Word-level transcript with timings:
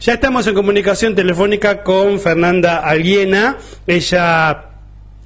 Ya 0.00 0.14
estamos 0.14 0.46
en 0.46 0.54
comunicación 0.54 1.14
telefónica 1.14 1.82
con 1.82 2.18
Fernanda 2.20 2.78
Alguiena. 2.78 3.58
Ella 3.86 4.69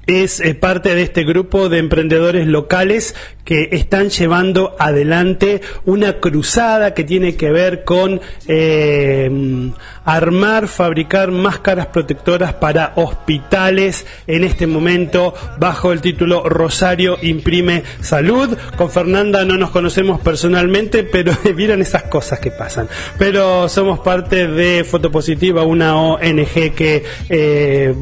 es 0.07 0.39
eh, 0.39 0.55
parte 0.55 0.95
de 0.95 1.01
este 1.01 1.23
grupo 1.23 1.69
de 1.69 1.79
emprendedores 1.79 2.47
locales 2.47 3.15
que 3.43 3.69
están 3.71 4.09
llevando 4.09 4.75
adelante 4.79 5.61
una 5.85 6.19
cruzada 6.19 6.93
que 6.93 7.03
tiene 7.03 7.35
que 7.35 7.51
ver 7.51 7.83
con 7.83 8.19
eh, 8.47 9.71
armar, 10.03 10.67
fabricar 10.67 11.31
máscaras 11.31 11.87
protectoras 11.87 12.53
para 12.55 12.93
hospitales 12.95 14.05
en 14.27 14.43
este 14.43 14.67
momento 14.67 15.33
bajo 15.59 15.91
el 15.91 16.01
título 16.01 16.47
Rosario 16.49 17.17
Imprime 17.21 17.83
Salud. 18.01 18.57
Con 18.77 18.89
Fernanda 18.89 19.45
no 19.45 19.57
nos 19.57 19.69
conocemos 19.69 20.19
personalmente, 20.21 21.03
pero 21.03 21.31
miren 21.55 21.81
esas 21.81 22.03
cosas 22.03 22.39
que 22.39 22.51
pasan. 22.51 22.87
Pero 23.17 23.69
somos 23.69 23.99
parte 23.99 24.47
de 24.47 24.83
Fotopositiva, 24.83 25.63
una 25.63 25.97
ONG 25.97 26.73
que 26.75 27.03
eh, 27.29 27.93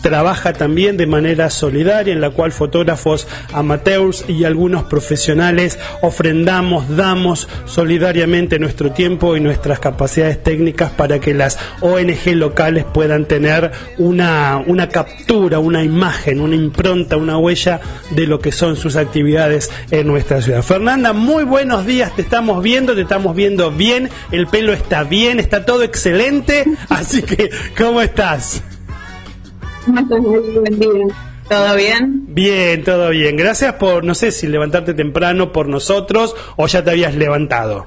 trabaja 0.00 0.54
también 0.54 0.96
de 0.96 1.06
manera 1.06 1.45
solidaria 1.50 2.12
en 2.12 2.20
la 2.20 2.30
cual 2.30 2.52
fotógrafos 2.52 3.26
amateurs 3.52 4.24
y 4.28 4.44
algunos 4.44 4.84
profesionales 4.84 5.78
ofrendamos, 6.02 6.96
damos 6.96 7.48
solidariamente 7.64 8.58
nuestro 8.58 8.92
tiempo 8.92 9.36
y 9.36 9.40
nuestras 9.40 9.78
capacidades 9.78 10.42
técnicas 10.42 10.90
para 10.90 11.20
que 11.20 11.34
las 11.34 11.58
ONG 11.80 12.34
locales 12.34 12.84
puedan 12.84 13.26
tener 13.26 13.72
una, 13.98 14.62
una 14.66 14.88
captura, 14.88 15.58
una 15.58 15.82
imagen, 15.82 16.40
una 16.40 16.54
impronta, 16.54 17.16
una 17.16 17.38
huella 17.38 17.80
de 18.10 18.26
lo 18.26 18.40
que 18.40 18.52
son 18.52 18.76
sus 18.76 18.96
actividades 18.96 19.70
en 19.90 20.06
nuestra 20.06 20.40
ciudad. 20.40 20.62
Fernanda, 20.62 21.12
muy 21.12 21.44
buenos 21.44 21.86
días, 21.86 22.14
te 22.14 22.22
estamos 22.22 22.62
viendo, 22.62 22.94
te 22.94 23.02
estamos 23.02 23.34
viendo 23.34 23.70
bien, 23.70 24.08
el 24.30 24.46
pelo 24.46 24.72
está 24.72 25.04
bien, 25.04 25.40
está 25.40 25.64
todo 25.64 25.82
excelente, 25.82 26.64
así 26.88 27.22
que, 27.22 27.50
¿cómo 27.76 28.00
estás? 28.00 28.62
Día. 29.86 31.25
¿Todo 31.48 31.76
bien? 31.76 32.24
Bien, 32.28 32.82
todo 32.82 33.10
bien. 33.10 33.36
Gracias 33.36 33.74
por, 33.74 34.04
no 34.04 34.14
sé 34.14 34.32
si 34.32 34.46
levantarte 34.46 34.94
temprano 34.94 35.52
por 35.52 35.68
nosotros 35.68 36.34
o 36.56 36.66
ya 36.66 36.82
te 36.82 36.90
habías 36.90 37.14
levantado. 37.14 37.86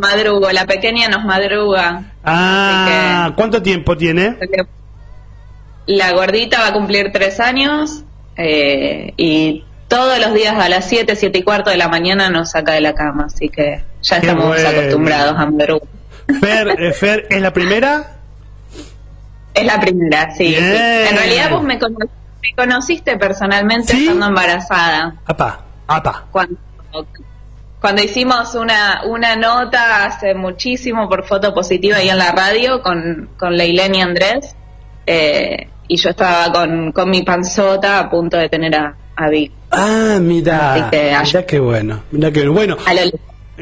Madrugo, 0.00 0.50
la 0.50 0.66
pequeña 0.66 1.08
nos 1.08 1.24
madruga. 1.24 2.12
Ah, 2.24 3.32
¿cuánto 3.36 3.62
tiempo 3.62 3.96
tiene? 3.96 4.36
La 5.86 6.12
gordita 6.12 6.60
va 6.60 6.68
a 6.68 6.72
cumplir 6.72 7.12
tres 7.12 7.40
años 7.40 8.04
eh, 8.36 9.12
y 9.16 9.64
todos 9.88 10.18
los 10.18 10.32
días 10.34 10.54
a 10.58 10.68
las 10.68 10.88
siete, 10.88 11.16
siete 11.16 11.40
y 11.40 11.42
cuarto 11.42 11.70
de 11.70 11.76
la 11.76 11.88
mañana 11.88 12.30
nos 12.30 12.52
saca 12.52 12.72
de 12.72 12.80
la 12.80 12.94
cama, 12.94 13.26
así 13.26 13.48
que 13.48 13.82
ya 14.02 14.16
estamos 14.16 14.58
acostumbrados 14.64 15.38
a 15.38 15.46
madrugar. 15.46 15.88
Fer, 16.40 16.68
eh, 16.78 16.92
Fer, 16.92 17.26
¿es 17.30 17.40
la 17.42 17.52
primera? 17.52 18.13
Es 19.54 19.64
la 19.64 19.80
primera, 19.80 20.34
sí. 20.34 20.54
En 20.54 21.16
realidad 21.16 21.50
vos 21.50 21.62
me, 21.62 21.78
conociste 22.56 23.16
personalmente 23.16 23.94
estando 23.94 24.26
embarazada. 24.26 25.14
Apa, 25.24 25.64
apa. 25.86 26.24
Cuando, 26.30 26.56
cuando 27.80 28.02
hicimos 28.02 28.54
una, 28.54 29.02
una 29.04 29.36
nota 29.36 30.04
hace 30.04 30.34
muchísimo 30.34 31.08
por 31.08 31.24
foto 31.24 31.54
positiva 31.54 31.98
ahí 31.98 32.08
en 32.08 32.18
la 32.18 32.32
radio 32.32 32.82
con, 32.82 33.30
con 33.38 33.56
Leilén 33.56 33.94
y 33.94 34.00
Andrés, 34.02 34.56
eh, 35.06 35.68
y 35.86 35.96
yo 35.96 36.10
estaba 36.10 36.52
con, 36.52 36.92
con 36.92 37.10
mi 37.10 37.22
panzota 37.22 37.98
a 37.98 38.10
punto 38.10 38.36
de 38.36 38.48
tener 38.48 38.74
a, 38.74 38.96
a 39.16 39.28
Vic. 39.28 39.52
Ah, 39.70 40.18
mira, 40.20 40.88
mira 40.90 41.46
qué 41.46 41.58
bueno, 41.58 42.02
mira 42.10 42.30
qué 42.32 42.48
bueno. 42.48 42.76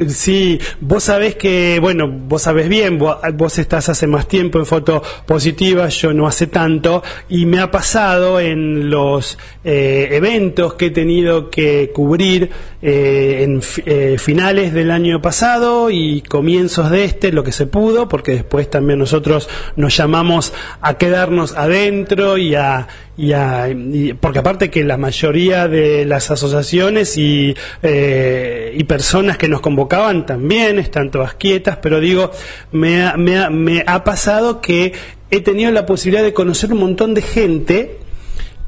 Sí, 0.08 0.58
vos 0.80 1.04
sabés 1.04 1.36
que, 1.36 1.78
bueno, 1.78 2.08
vos 2.08 2.40
sabés 2.40 2.66
bien, 2.70 2.98
vos, 2.98 3.58
estás 3.58 3.90
hace 3.90 4.06
más 4.06 4.26
tiempo 4.26 4.58
en 4.58 4.64
foto 4.64 5.02
positiva, 5.26 5.86
yo 5.88 6.14
no 6.14 6.26
hace 6.26 6.46
tanto, 6.46 7.02
y 7.28 7.44
me 7.44 7.60
ha 7.60 7.70
pasado 7.70 8.40
en 8.40 8.88
los 8.88 9.38
eh, 9.64 10.08
eventos 10.12 10.74
que 10.74 10.86
he 10.86 10.90
tenido 10.90 11.50
que 11.50 11.90
cubrir 11.92 12.48
eh, 12.80 13.40
en 13.42 13.60
eh, 13.84 14.16
finales 14.18 14.72
del 14.72 14.90
año 14.90 15.20
pasado 15.20 15.90
y 15.90 16.22
comienzos 16.22 16.90
de 16.90 17.04
este, 17.04 17.30
lo 17.30 17.44
que 17.44 17.52
se 17.52 17.66
pudo, 17.66 18.08
porque 18.08 18.32
después 18.32 18.70
también 18.70 18.98
nosotros 18.98 19.46
nos 19.76 19.94
llamamos 19.94 20.54
a 20.80 20.94
quedarnos 20.94 21.54
adentro 21.54 22.38
y 22.38 22.54
a, 22.54 22.88
y, 23.16 24.12
porque 24.14 24.38
aparte 24.38 24.70
que 24.70 24.84
la 24.84 24.96
mayoría 24.96 25.68
de 25.68 26.06
las 26.06 26.30
asociaciones 26.30 27.18
y, 27.18 27.54
eh, 27.82 28.74
y 28.74 28.84
personas 28.84 29.36
que 29.36 29.48
nos 29.48 29.60
convocaban 29.60 30.24
también 30.24 30.78
están 30.78 31.10
todas 31.10 31.34
quietas, 31.34 31.78
pero 31.82 32.00
digo, 32.00 32.30
me 32.72 33.16
me 33.16 33.50
me 33.50 33.84
ha 33.86 34.02
pasado 34.04 34.60
que 34.60 34.92
he 35.30 35.40
tenido 35.40 35.70
la 35.72 35.86
posibilidad 35.86 36.22
de 36.24 36.32
conocer 36.32 36.72
un 36.72 36.80
montón 36.80 37.14
de 37.14 37.22
gente 37.22 37.98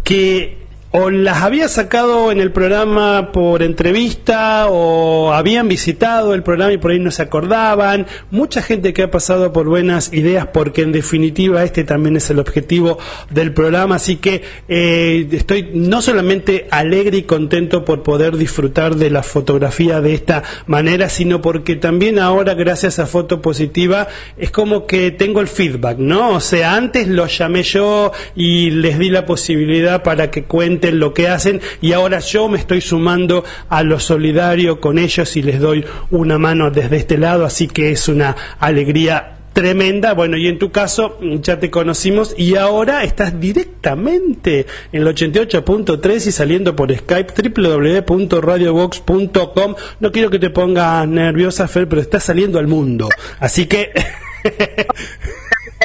que 0.03 0.64
o 0.97 1.11
las 1.11 1.43
había 1.43 1.67
sacado 1.67 2.31
en 2.31 2.39
el 2.39 2.53
programa 2.53 3.33
por 3.33 3.65
entrevista 3.65 4.69
o 4.69 5.33
habían 5.33 5.67
visitado 5.67 6.35
el 6.35 6.45
programa 6.45 6.73
y 6.73 6.79
por 6.79 6.93
ahí 6.93 7.01
no 7.01 7.11
se 7.11 7.21
acordaban. 7.21 8.07
Mucha 8.31 8.63
gente 8.63 8.93
que 8.93 9.03
ha 9.03 9.11
pasado 9.11 9.53
por 9.53 9.67
buenas 9.67 10.13
ideas 10.13 10.47
porque 10.55 10.83
en 10.83 10.93
definitiva 10.93 11.65
este 11.65 11.83
también 11.83 12.15
es 12.15 12.31
el 12.31 12.39
objetivo 12.39 12.97
del 13.29 13.53
programa. 13.53 13.97
Así 13.97 14.19
que 14.19 14.43
eh, 14.69 15.27
estoy 15.33 15.71
no 15.75 16.01
solamente 16.01 16.69
alegre 16.71 17.17
y 17.17 17.23
contento 17.25 17.85
por 17.85 18.05
poder 18.05 18.37
disfrutar 18.37 18.95
de 18.95 19.11
la 19.11 19.25
fotografía 19.25 20.01
de 20.01 20.15
esta 20.15 20.45
manera, 20.69 21.09
sino 21.09 21.43
porque 21.43 21.75
también 21.75 22.21
ahora 22.21 22.55
gracias 22.55 23.01
a 23.01 23.07
Foto 23.07 23.43
Positiva 23.43 24.07
es 24.39 24.53
como 24.53 24.87
que 24.87 25.11
tengo 25.11 25.41
el 25.41 25.49
feedback, 25.49 25.99
¿no? 25.99 26.37
O 26.37 26.41
sea, 26.41 26.77
antes 26.77 27.09
los 27.09 27.37
llamé 27.37 27.65
yo 27.65 28.13
y 28.37 28.71
les 28.71 28.97
di 28.97 29.11
la 29.11 29.27
posibilidad 29.27 30.05
para 30.05 30.31
que 30.31 30.45
cuenten 30.45 30.84
lo 30.93 31.13
que 31.15 31.29
hacen 31.29 31.61
y 31.81 31.93
ahora 31.93 32.19
yo 32.21 32.49
me 32.49 32.59
estoy 32.59 32.81
sumando 32.81 33.45
a 33.69 33.83
lo 33.83 34.01
solidario 34.01 34.81
con 34.81 34.99
ellos 34.99 35.37
y 35.37 35.43
les 35.43 35.61
doy 35.61 35.85
una 36.11 36.39
mano 36.39 36.71
desde 36.71 36.97
este 36.97 37.19
lado, 37.19 37.45
así 37.45 37.69
que 37.69 37.91
es 37.91 38.09
una 38.09 38.35
alegría 38.59 39.33
tremenda. 39.53 40.13
Bueno, 40.13 40.37
y 40.37 40.49
en 40.49 40.59
tu 40.59 40.71
caso 40.71 41.19
ya 41.41 41.59
te 41.59 41.71
conocimos 41.71 42.35
y 42.37 42.57
ahora 42.57 43.05
estás 43.05 43.41
directamente 43.41 44.67
en 44.93 45.01
el 45.03 45.09
88.3 45.09 46.27
y 46.27 46.33
saliendo 46.33 46.77
por 46.77 46.95
Skype 46.95 47.33
www.radiobox.com. 47.51 49.75
No 50.01 50.13
quiero 50.13 50.29
que 50.29 50.39
te 50.39 50.51
pongas 50.51 51.09
nerviosa, 51.09 51.67
Fer, 51.69 51.89
pero 51.89 52.03
estás 52.03 52.25
saliendo 52.25 52.59
al 52.59 52.67
mundo. 52.67 53.09
Así 53.41 53.65
que... 53.67 53.93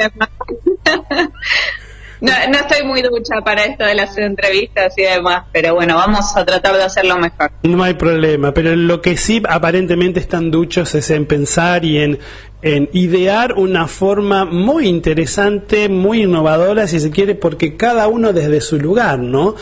No, 2.20 2.32
no 2.50 2.58
estoy 2.58 2.86
muy 2.86 3.02
ducha 3.02 3.40
para 3.44 3.64
esto 3.64 3.84
de 3.84 3.94
las 3.94 4.16
entrevistas 4.18 4.92
y 4.98 5.02
demás, 5.02 5.44
pero 5.52 5.74
bueno, 5.74 5.96
vamos 5.96 6.36
a 6.36 6.44
tratar 6.44 6.76
de 6.76 6.82
hacerlo 6.82 7.16
mejor. 7.16 7.50
No 7.62 7.82
hay 7.82 7.94
problema, 7.94 8.52
pero 8.52 8.76
lo 8.76 9.00
que 9.00 9.16
sí 9.16 9.42
aparentemente 9.48 10.20
están 10.20 10.50
duchos 10.50 10.94
es 10.94 11.10
en 11.10 11.26
pensar 11.26 11.84
y 11.84 11.98
en, 11.98 12.18
en 12.62 12.90
idear 12.92 13.54
una 13.54 13.86
forma 13.86 14.44
muy 14.44 14.86
interesante, 14.86 15.88
muy 15.88 16.22
innovadora, 16.22 16.86
si 16.86 17.00
se 17.00 17.10
quiere, 17.10 17.34
porque 17.34 17.76
cada 17.76 18.06
uno 18.08 18.32
desde 18.32 18.60
su 18.60 18.78
lugar, 18.78 19.18
¿no? 19.18 19.54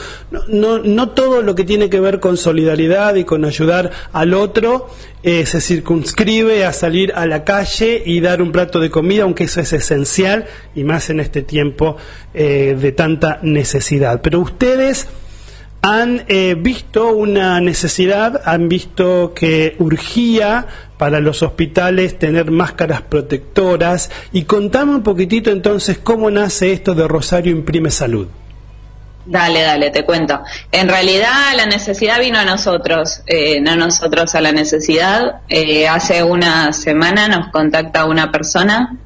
No, 0.48 1.08
todo 1.10 1.42
lo 1.42 1.54
que 1.54 1.64
tiene 1.64 1.88
que 1.88 2.00
ver 2.00 2.18
con 2.18 2.36
solidaridad 2.36 3.14
y 3.14 3.24
con 3.24 3.44
ayudar 3.44 3.90
al 4.12 4.34
otro 4.34 4.88
eh, 5.22 5.46
se 5.46 5.60
circunscribe 5.60 6.64
a 6.64 6.72
salir 6.72 7.12
a 7.14 7.26
la 7.26 7.44
calle 7.44 8.02
y 8.04 8.20
dar 8.20 8.42
un 8.42 8.50
plato 8.50 8.80
de 8.80 8.90
comida, 8.90 9.22
aunque 9.22 9.44
eso 9.44 9.60
es 9.60 9.72
esencial 9.72 10.46
y 10.74 10.82
más 10.82 11.08
en 11.10 11.20
este 11.20 11.42
tiempo 11.42 11.96
eh, 12.34 12.76
de 12.80 12.92
tanta 12.92 13.38
necesidad. 13.42 14.20
Pero 14.22 14.40
ustedes 14.40 15.06
han 15.82 16.24
eh, 16.28 16.56
visto 16.58 17.08
una 17.08 17.60
necesidad, 17.60 18.42
han 18.44 18.68
visto 18.68 19.32
que 19.34 19.76
urgía 19.78 20.66
para 20.96 21.20
los 21.20 21.42
hospitales 21.42 22.18
tener 22.18 22.50
máscaras 22.50 23.02
protectoras 23.02 24.10
y 24.32 24.44
contame 24.44 24.96
un 24.96 25.02
poquitito 25.02 25.50
entonces 25.50 25.98
cómo 25.98 26.30
nace 26.30 26.72
esto 26.72 26.94
de 26.94 27.06
Rosario 27.06 27.52
Imprime 27.52 27.90
Salud. 27.90 28.26
Dale, 29.24 29.60
dale, 29.60 29.90
te 29.90 30.04
cuento. 30.04 30.40
En 30.72 30.88
realidad 30.88 31.52
la 31.54 31.66
necesidad 31.66 32.18
vino 32.18 32.38
a 32.38 32.44
nosotros, 32.44 33.22
eh, 33.26 33.60
no 33.60 33.76
nosotros 33.76 34.34
a 34.34 34.40
la 34.40 34.52
necesidad. 34.52 35.42
Eh, 35.48 35.86
hace 35.86 36.22
una 36.24 36.72
semana 36.72 37.28
nos 37.28 37.48
contacta 37.52 38.06
una 38.06 38.32
persona 38.32 38.96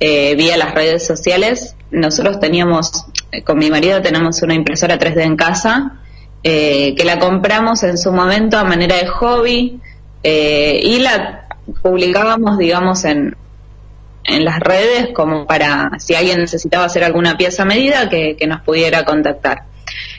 vía 0.00 0.56
las 0.56 0.74
redes 0.74 1.06
sociales 1.06 1.76
nosotros 1.92 2.40
teníamos, 2.40 3.04
con 3.44 3.58
mi 3.58 3.70
marido 3.70 4.00
tenemos 4.02 4.42
una 4.42 4.54
impresora 4.54 4.98
3D 4.98 5.22
en 5.22 5.36
casa, 5.36 5.92
que 6.42 7.02
la 7.04 7.18
compramos 7.18 7.82
en 7.82 7.98
su 7.98 8.12
momento 8.12 8.58
a 8.58 8.64
manera 8.64 8.96
de 8.96 9.06
hobby 9.06 9.80
y 10.22 10.98
la 10.98 11.46
publicábamos, 11.82 12.58
digamos, 12.58 13.04
en, 13.04 13.36
en 14.24 14.44
las 14.44 14.60
redes 14.60 15.08
como 15.14 15.46
para 15.46 15.90
si 15.98 16.14
alguien 16.14 16.38
necesitaba 16.38 16.84
hacer 16.84 17.04
alguna 17.04 17.36
pieza 17.36 17.64
medida 17.64 18.08
que, 18.08 18.36
nos 18.46 18.60
pudiera 18.62 19.04
contactar. 19.04 19.64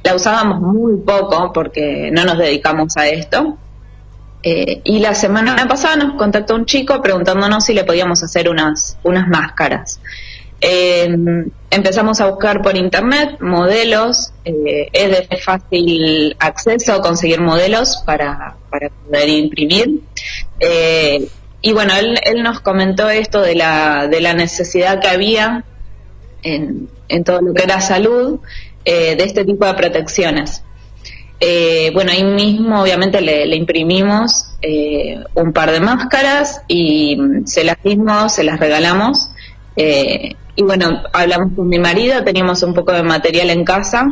La 0.04 0.16
usábamos 0.16 0.60
muy 0.62 0.98
poco 0.98 1.52
porque 1.54 2.10
no 2.12 2.26
nos 2.26 2.38
dedicamos 2.38 2.98
a 2.98 3.08
esto. 3.08 3.58
Eh, 4.46 4.81
y 4.84 5.00
la 5.00 5.16
semana 5.16 5.56
pasada 5.68 5.96
nos 5.96 6.16
contactó 6.16 6.56
un 6.56 6.66
chico 6.66 7.02
preguntándonos 7.02 7.64
si 7.64 7.74
le 7.74 7.86
podíamos 7.86 8.22
hacer 8.24 8.50
unas, 8.50 8.98
unas 9.04 9.28
máscaras. 9.28 10.02
Eh, 10.65 11.13
empezamos 11.69 12.21
a 12.21 12.27
buscar 12.27 12.62
por 12.62 12.77
internet 12.77 13.42
modelos, 13.42 14.31
eh, 14.45 14.88
es 14.94 15.30
de 15.30 15.38
fácil 15.38 16.38
acceso 16.39 17.01
conseguir 17.01 17.42
modelos 17.42 18.01
para, 18.06 18.56
para 18.69 18.89
poder 18.89 19.27
imprimir. 19.27 20.00
Y 21.65 21.71
bueno, 21.71 21.94
él, 21.95 22.19
él 22.25 22.44
nos 22.44 22.60
comentó 22.60 23.10
esto 23.10 23.42
de 23.42 23.56
la, 23.56 24.07
de 24.07 24.19
la 24.19 24.33
necesidad 24.33 25.00
que 25.00 25.07
había 25.07 25.63
en, 26.44 26.89
en 27.07 27.24
todo 27.24 27.42
lo 27.42 27.54
que 27.54 27.63
era 27.63 27.80
salud 27.80 28.42
eh, 28.83 29.16
de 29.16 29.24
este 29.24 29.45
tipo 29.45 29.66
de 29.66 29.74
protecciones. 29.74 30.62
Eh, 31.39 31.92
bueno, 31.94 32.12
ahí 32.12 32.25
mismo 32.25 32.81
obviamente 32.81 33.21
le, 33.21 33.56
imprimimos 33.56 34.56
eh, 34.62 35.24
un 35.36 35.54
par 35.54 35.71
de 35.71 35.80
máscaras 35.80 36.62
y 36.68 37.18
se 37.45 37.63
las 37.63 37.77
dimos, 37.81 38.33
se 38.33 38.44
las 38.44 38.59
regalamos. 38.59 39.30
Y 40.56 40.64
bueno, 40.64 41.04
hablamos 41.12 41.54
con 41.56 41.68
mi 41.68 41.80
marido, 41.80 42.24
teníamos 42.24 42.62
un 42.64 42.74
poco 42.74 42.92
de 42.92 43.04
material 43.04 43.50
en 43.50 43.64
casa 43.64 44.08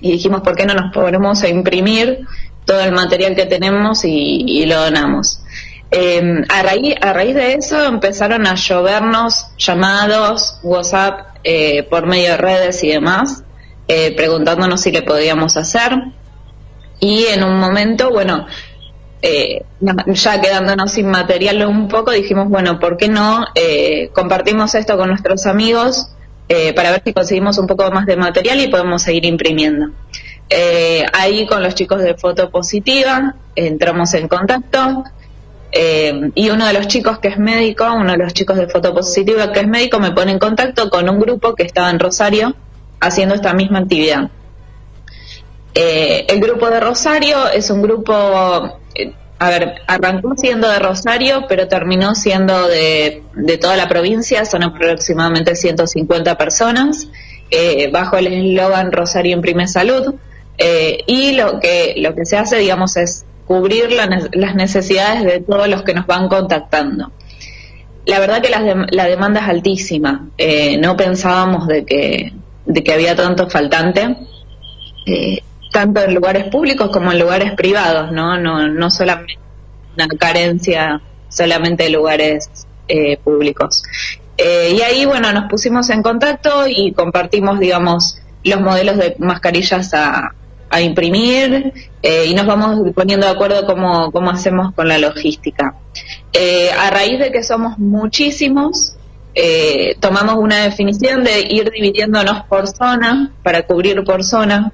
y 0.00 0.12
dijimos, 0.12 0.42
¿por 0.42 0.54
qué 0.54 0.66
no 0.66 0.74
nos 0.74 0.92
ponemos 0.92 1.42
a 1.42 1.48
imprimir 1.48 2.20
todo 2.64 2.80
el 2.80 2.92
material 2.92 3.34
que 3.34 3.46
tenemos 3.46 4.04
y 4.04 4.64
lo 4.66 4.80
donamos? 4.80 5.42
Eh, 5.90 6.44
a, 6.50 6.62
raíz, 6.62 6.94
a 7.00 7.12
raíz 7.14 7.34
de 7.34 7.54
eso 7.54 7.82
empezaron 7.84 8.46
a 8.46 8.54
llovernos 8.54 9.46
llamados, 9.56 10.58
WhatsApp 10.62 11.38
eh, 11.44 11.82
por 11.84 12.06
medio 12.06 12.32
de 12.32 12.36
redes 12.36 12.84
y 12.84 12.88
demás, 12.88 13.42
eh, 13.86 14.14
preguntándonos 14.14 14.82
si 14.82 14.92
le 14.92 15.02
podíamos 15.02 15.56
hacer. 15.56 15.92
Y 17.00 17.24
en 17.26 17.42
un 17.42 17.58
momento, 17.58 18.10
bueno, 18.10 18.46
eh, 19.22 19.62
ya 19.80 20.40
quedándonos 20.40 20.92
sin 20.92 21.08
material 21.08 21.66
un 21.66 21.88
poco, 21.88 22.10
dijimos, 22.12 22.48
bueno, 22.48 22.78
¿por 22.78 22.96
qué 22.96 23.08
no 23.08 23.44
compartimos 24.12 24.74
esto 24.74 24.96
con 24.96 25.08
nuestros 25.08 25.46
amigos 25.46 26.08
para 26.74 26.92
ver 26.92 27.02
si 27.04 27.12
conseguimos 27.12 27.58
un 27.58 27.66
poco 27.66 27.90
más 27.90 28.06
de 28.06 28.16
material 28.16 28.60
y 28.60 28.68
podemos 28.68 29.02
seguir 29.02 29.24
imprimiendo? 29.24 29.90
ahí 31.12 31.46
con 31.46 31.62
los 31.62 31.74
chicos 31.74 32.02
de 32.02 32.14
Foto 32.14 32.50
Positiva 32.50 33.34
entramos 33.54 34.14
en 34.14 34.28
contacto, 34.28 35.04
eh, 35.70 36.30
y 36.34 36.48
uno 36.50 36.66
de 36.66 36.72
los 36.72 36.88
chicos 36.88 37.18
que 37.18 37.28
es 37.28 37.38
médico, 37.38 37.84
uno 37.92 38.12
de 38.12 38.18
los 38.18 38.32
chicos 38.32 38.56
de 38.56 38.68
fotopositiva 38.68 39.52
que 39.52 39.60
es 39.60 39.68
médico, 39.68 39.98
me 39.98 40.12
pone 40.12 40.32
en 40.32 40.38
contacto 40.38 40.88
con 40.88 41.08
un 41.08 41.20
grupo 41.20 41.54
que 41.54 41.62
estaba 41.62 41.90
en 41.90 41.98
Rosario 41.98 42.54
haciendo 43.00 43.34
esta 43.34 43.52
misma 43.52 43.80
actividad. 43.80 44.30
Eh, 45.80 46.26
el 46.28 46.40
grupo 46.40 46.68
de 46.70 46.80
Rosario 46.80 47.48
es 47.48 47.70
un 47.70 47.82
grupo, 47.82 48.12
eh, 48.96 49.12
a 49.38 49.50
ver, 49.50 49.76
arrancó 49.86 50.34
siendo 50.36 50.68
de 50.68 50.80
Rosario, 50.80 51.44
pero 51.48 51.68
terminó 51.68 52.16
siendo 52.16 52.66
de, 52.66 53.22
de 53.34 53.58
toda 53.58 53.76
la 53.76 53.88
provincia, 53.88 54.44
son 54.44 54.64
aproximadamente 54.64 55.54
150 55.54 56.36
personas, 56.36 57.08
bajo 57.92 58.16
el 58.16 58.26
eslogan 58.26 58.90
Rosario 58.90 59.36
imprime 59.36 59.68
salud. 59.68 60.14
y 61.06 61.32
lo 61.32 61.60
que, 61.60 61.94
lo 61.98 62.14
que 62.14 62.26
se 62.26 62.36
hace, 62.36 62.56
digamos, 62.56 62.96
es 62.96 63.24
cubrir 63.46 63.90
las 63.92 64.54
necesidades 64.56 65.24
de 65.24 65.40
todos 65.40 65.68
los 65.68 65.82
que 65.82 65.94
nos 65.94 66.06
van 66.06 66.28
contactando. 66.28 67.12
La 68.08 68.20
verdad 68.20 68.40
que 68.40 68.48
la, 68.48 69.04
demanda 69.06 69.40
es 69.40 69.48
altísima. 69.48 70.30
Eh, 70.38 70.78
no 70.78 70.96
pensábamos 70.96 71.66
de 71.66 71.84
que, 71.84 72.32
de 72.64 72.82
que 72.82 72.92
había 72.92 73.14
tanto 73.14 73.50
faltante, 73.50 74.16
eh, 75.06 75.42
tanto 75.70 76.02
en 76.02 76.14
lugares 76.14 76.44
públicos 76.44 76.90
como 76.90 77.12
en 77.12 77.18
lugares 77.18 77.52
privados, 77.52 78.12
¿no? 78.12 78.38
No, 78.38 78.68
no 78.68 78.90
solamente 78.90 79.38
una 79.94 80.08
carencia 80.08 81.00
solamente 81.28 81.84
de 81.84 81.90
lugares 81.90 82.48
eh, 82.88 83.18
públicos. 83.18 83.82
y 84.38 84.80
ahí, 84.80 85.04
bueno, 85.04 85.32
nos 85.32 85.50
pusimos 85.50 85.90
en 85.90 86.02
contacto 86.02 86.66
y 86.68 86.92
compartimos, 86.92 87.58
digamos, 87.58 88.18
los 88.44 88.60
modelos 88.60 88.96
de 88.96 89.16
mascarillas 89.18 89.92
a, 89.94 90.32
a 90.70 90.80
imprimir 90.80 91.72
eh, 92.02 92.26
y 92.26 92.34
nos 92.34 92.46
vamos 92.46 92.92
poniendo 92.94 93.26
de 93.26 93.32
acuerdo 93.32 93.66
cómo, 93.66 94.10
cómo 94.12 94.30
hacemos 94.30 94.74
con 94.74 94.88
la 94.88 94.98
logística. 94.98 95.74
Eh, 96.32 96.70
a 96.70 96.90
raíz 96.90 97.18
de 97.18 97.32
que 97.32 97.42
somos 97.42 97.78
muchísimos, 97.78 98.94
eh, 99.34 99.96
tomamos 100.00 100.36
una 100.36 100.64
definición 100.64 101.24
de 101.24 101.40
ir 101.40 101.70
dividiéndonos 101.70 102.44
por 102.48 102.66
zona 102.68 103.32
para 103.42 103.62
cubrir 103.62 104.02
por 104.04 104.24
zona. 104.24 104.72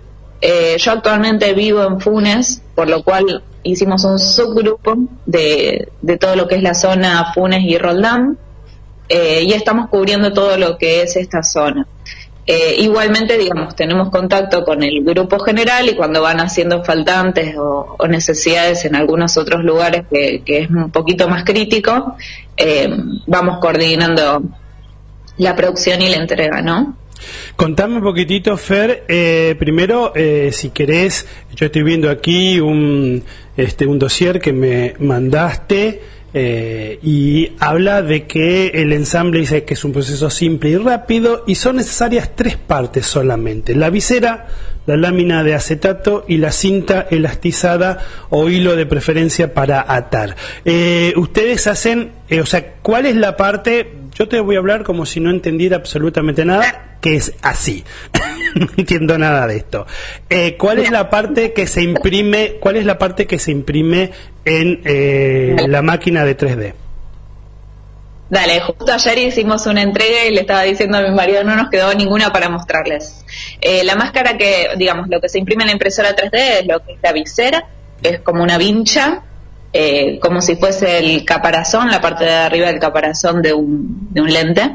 Yo 0.78 0.92
actualmente 0.92 1.54
vivo 1.54 1.82
en 1.82 2.00
Funes, 2.00 2.62
por 2.74 2.88
lo 2.88 3.02
cual 3.02 3.42
hicimos 3.62 4.04
un 4.04 4.18
subgrupo 4.18 4.94
de, 5.24 5.88
de 6.02 6.16
todo 6.18 6.36
lo 6.36 6.46
que 6.46 6.56
es 6.56 6.62
la 6.62 6.74
zona 6.74 7.32
Funes 7.34 7.62
y 7.62 7.78
Roldán 7.78 8.38
y 9.08 9.52
estamos 9.52 9.88
cubriendo 9.88 10.32
todo 10.32 10.56
lo 10.58 10.76
que 10.76 11.02
es 11.02 11.16
esta 11.16 11.42
zona. 11.42 11.86
Eh, 12.46 12.74
igualmente, 12.78 13.38
digamos, 13.38 13.74
tenemos 13.74 14.10
contacto 14.10 14.64
con 14.64 14.82
el 14.82 15.02
grupo 15.02 15.38
general 15.38 15.88
y 15.88 15.94
cuando 15.94 16.20
van 16.20 16.40
haciendo 16.40 16.84
faltantes 16.84 17.56
o, 17.56 17.96
necesidades 18.06 18.84
en 18.84 18.96
algunos 18.96 19.38
otros 19.38 19.64
lugares 19.64 20.04
que, 20.10 20.42
es 20.44 20.68
un 20.68 20.90
poquito 20.90 21.26
más 21.26 21.44
crítico, 21.44 22.16
eh, 22.56 22.94
vamos 23.26 23.58
coordinando 23.60 24.42
la 25.38 25.56
producción 25.56 26.02
y 26.02 26.10
la 26.10 26.16
entrega, 26.16 26.60
¿no? 26.60 26.96
Contame 27.56 27.96
un 27.96 28.02
poquitito, 28.02 28.56
Fer, 28.56 29.04
eh, 29.08 29.54
primero, 29.58 30.12
si 30.50 30.70
querés, 30.70 31.26
yo 31.54 31.66
estoy 31.66 31.82
viendo 31.82 32.10
aquí 32.10 32.60
un, 32.60 33.22
este, 33.56 33.86
un 33.86 33.98
dossier 33.98 34.40
que 34.40 34.52
me 34.52 34.94
mandaste 34.98 36.00
eh, 36.36 36.98
y 37.00 37.52
habla 37.60 38.02
de 38.02 38.26
que 38.26 38.66
el 38.74 38.92
ensamble 38.92 39.38
dice 39.38 39.62
que 39.62 39.74
es 39.74 39.84
un 39.84 39.92
proceso 39.92 40.28
simple 40.30 40.70
y 40.70 40.76
rápido 40.76 41.44
y 41.46 41.54
son 41.54 41.76
necesarias 41.76 42.32
tres 42.34 42.56
partes 42.56 43.06
solamente. 43.06 43.76
La 43.76 43.88
visera, 43.88 44.48
la 44.84 44.96
lámina 44.96 45.44
de 45.44 45.54
acetato 45.54 46.24
y 46.26 46.38
la 46.38 46.50
cinta 46.50 47.06
elastizada 47.08 48.04
o 48.30 48.50
hilo 48.50 48.74
de 48.74 48.84
preferencia 48.84 49.54
para 49.54 49.84
atar. 49.86 50.34
Eh, 50.64 51.12
ustedes 51.16 51.68
hacen, 51.68 52.10
eh, 52.28 52.40
o 52.40 52.46
sea, 52.46 52.74
¿cuál 52.82 53.06
es 53.06 53.14
la 53.14 53.36
parte? 53.36 53.88
Yo 54.14 54.28
te 54.28 54.40
voy 54.40 54.56
a 54.56 54.58
hablar 54.58 54.84
como 54.84 55.06
si 55.06 55.20
no 55.20 55.30
entendiera 55.30 55.76
absolutamente 55.76 56.44
nada, 56.44 56.98
que 57.00 57.16
es 57.16 57.34
así. 57.42 57.84
no 58.54 58.68
entiendo 58.76 59.18
nada 59.18 59.46
de 59.46 59.56
esto. 59.56 59.86
Eh, 60.30 60.56
¿Cuál 60.56 60.78
es 60.78 60.90
la 60.90 61.10
parte 61.10 61.52
que 61.52 61.66
se 61.66 61.82
imprime? 61.82 62.56
¿Cuál 62.60 62.76
es 62.76 62.84
la 62.84 62.98
parte 62.98 63.26
que 63.26 63.38
se 63.38 63.50
imprime 63.50 64.12
en 64.44 64.80
eh, 64.84 65.56
la 65.66 65.82
máquina 65.82 66.24
de 66.24 66.36
3D? 66.36 66.74
Dale, 68.30 68.60
justo 68.60 68.92
ayer 68.92 69.18
hicimos 69.18 69.66
una 69.66 69.82
entrega 69.82 70.24
y 70.24 70.32
le 70.32 70.40
estaba 70.40 70.62
diciendo 70.62 70.98
a 70.98 71.02
mi 71.02 71.10
marido 71.10 71.44
no 71.44 71.56
nos 71.56 71.68
quedó 71.68 71.92
ninguna 71.92 72.32
para 72.32 72.48
mostrarles. 72.48 73.24
Eh, 73.60 73.84
la 73.84 73.96
máscara 73.96 74.38
que, 74.38 74.68
digamos, 74.76 75.08
lo 75.08 75.20
que 75.20 75.28
se 75.28 75.38
imprime 75.38 75.64
en 75.64 75.68
la 75.68 75.72
impresora 75.72 76.16
3D 76.16 76.60
es 76.60 76.66
lo 76.66 76.84
que 76.84 76.92
es 76.94 76.98
la 77.02 77.12
visera, 77.12 77.66
que 78.02 78.08
es 78.08 78.20
como 78.20 78.42
una 78.42 78.58
vincha, 78.58 79.22
como 80.20 80.40
si 80.40 80.56
fuese 80.56 80.98
el 80.98 81.24
caparazón, 81.24 81.90
la 81.90 82.00
parte 82.00 82.24
de 82.24 82.32
arriba 82.32 82.68
del 82.68 82.78
caparazón 82.78 83.42
de 83.42 83.52
un, 83.52 84.08
de 84.10 84.20
un 84.20 84.32
lente. 84.32 84.70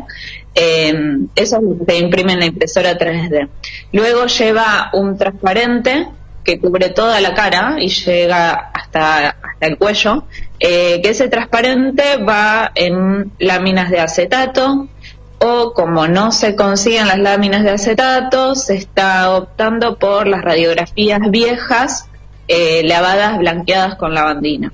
Eh, 0.55 0.93
eso 1.35 1.57
es 1.57 1.63
lo 1.63 1.85
que 1.85 1.91
se 1.93 1.99
imprime 1.99 2.33
en 2.33 2.39
la 2.39 2.45
impresora 2.45 2.97
3D. 2.97 3.47
Luego 3.93 4.25
lleva 4.25 4.89
un 4.93 5.17
transparente 5.17 6.07
que 6.43 6.59
cubre 6.59 6.89
toda 6.89 7.21
la 7.21 7.33
cara 7.33 7.75
y 7.79 7.89
llega 7.89 8.71
hasta, 8.73 9.29
hasta 9.29 9.67
el 9.67 9.77
cuello, 9.77 10.23
eh, 10.59 10.99
que 11.01 11.09
ese 11.09 11.27
transparente 11.27 12.17
va 12.17 12.71
en 12.75 13.31
láminas 13.39 13.89
de 13.91 13.99
acetato 13.99 14.87
o 15.39 15.73
como 15.73 16.07
no 16.07 16.31
se 16.31 16.55
consiguen 16.55 17.07
las 17.07 17.19
láminas 17.19 17.63
de 17.63 17.71
acetato, 17.71 18.55
se 18.55 18.75
está 18.75 19.31
optando 19.31 19.97
por 19.97 20.27
las 20.27 20.41
radiografías 20.41 21.21
viejas 21.29 22.09
eh, 22.47 22.81
lavadas, 22.83 23.37
blanqueadas 23.37 23.95
con 23.95 24.13
lavandina. 24.13 24.73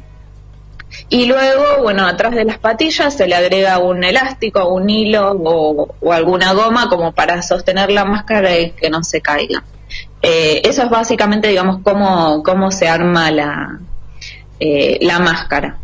Y 1.10 1.26
luego, 1.26 1.82
bueno, 1.82 2.06
atrás 2.06 2.34
de 2.36 2.46
las 2.46 2.58
patillas 2.58 3.16
se 3.16 3.28
le 3.28 3.36
agrega 3.36 3.80
un 3.80 4.04
elástico, 4.04 4.68
un 4.68 4.90
hilo 4.90 5.32
o, 5.32 6.12
alguna 6.12 6.54
goma 6.54 6.90
como 6.90 7.12
para 7.14 7.42
sostener 7.42 7.92
la 7.92 8.06
máscara 8.06 8.58
y 8.58 8.72
que 8.72 8.90
no 8.90 9.04
se 9.04 9.22
caiga. 9.22 9.64
Eh, 10.22 10.62
eso 10.64 10.84
es 10.84 10.90
básicamente, 10.90 11.50
digamos, 11.50 11.82
cómo, 11.84 12.42
cómo 12.44 12.72
se 12.72 12.88
arma 12.88 13.30
la, 13.32 13.80
eh, 14.60 14.98
la 15.02 15.20
máscara. 15.20 15.78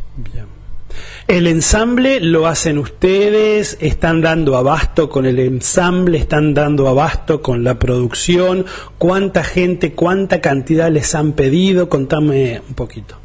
El 1.28 1.48
ensamble 1.48 2.20
lo 2.20 2.48
hacen 2.48 2.78
ustedes, 2.78 3.78
están 3.80 4.22
dando 4.22 4.58
abasto 4.58 5.08
con 5.10 5.26
el 5.26 5.40
ensamble, 5.40 6.18
están 6.18 6.54
dando 6.54 6.90
abasto 6.90 7.42
con 7.42 7.64
la 7.64 7.80
producción. 7.80 8.66
¿Cuánta 8.98 9.44
gente, 9.44 9.94
cuánta 9.94 10.42
cantidad 10.42 10.92
les 10.92 11.16
han 11.16 11.32
pedido? 11.32 11.88
Contame 11.88 12.62
un 12.68 12.74
poquito. 12.74 13.21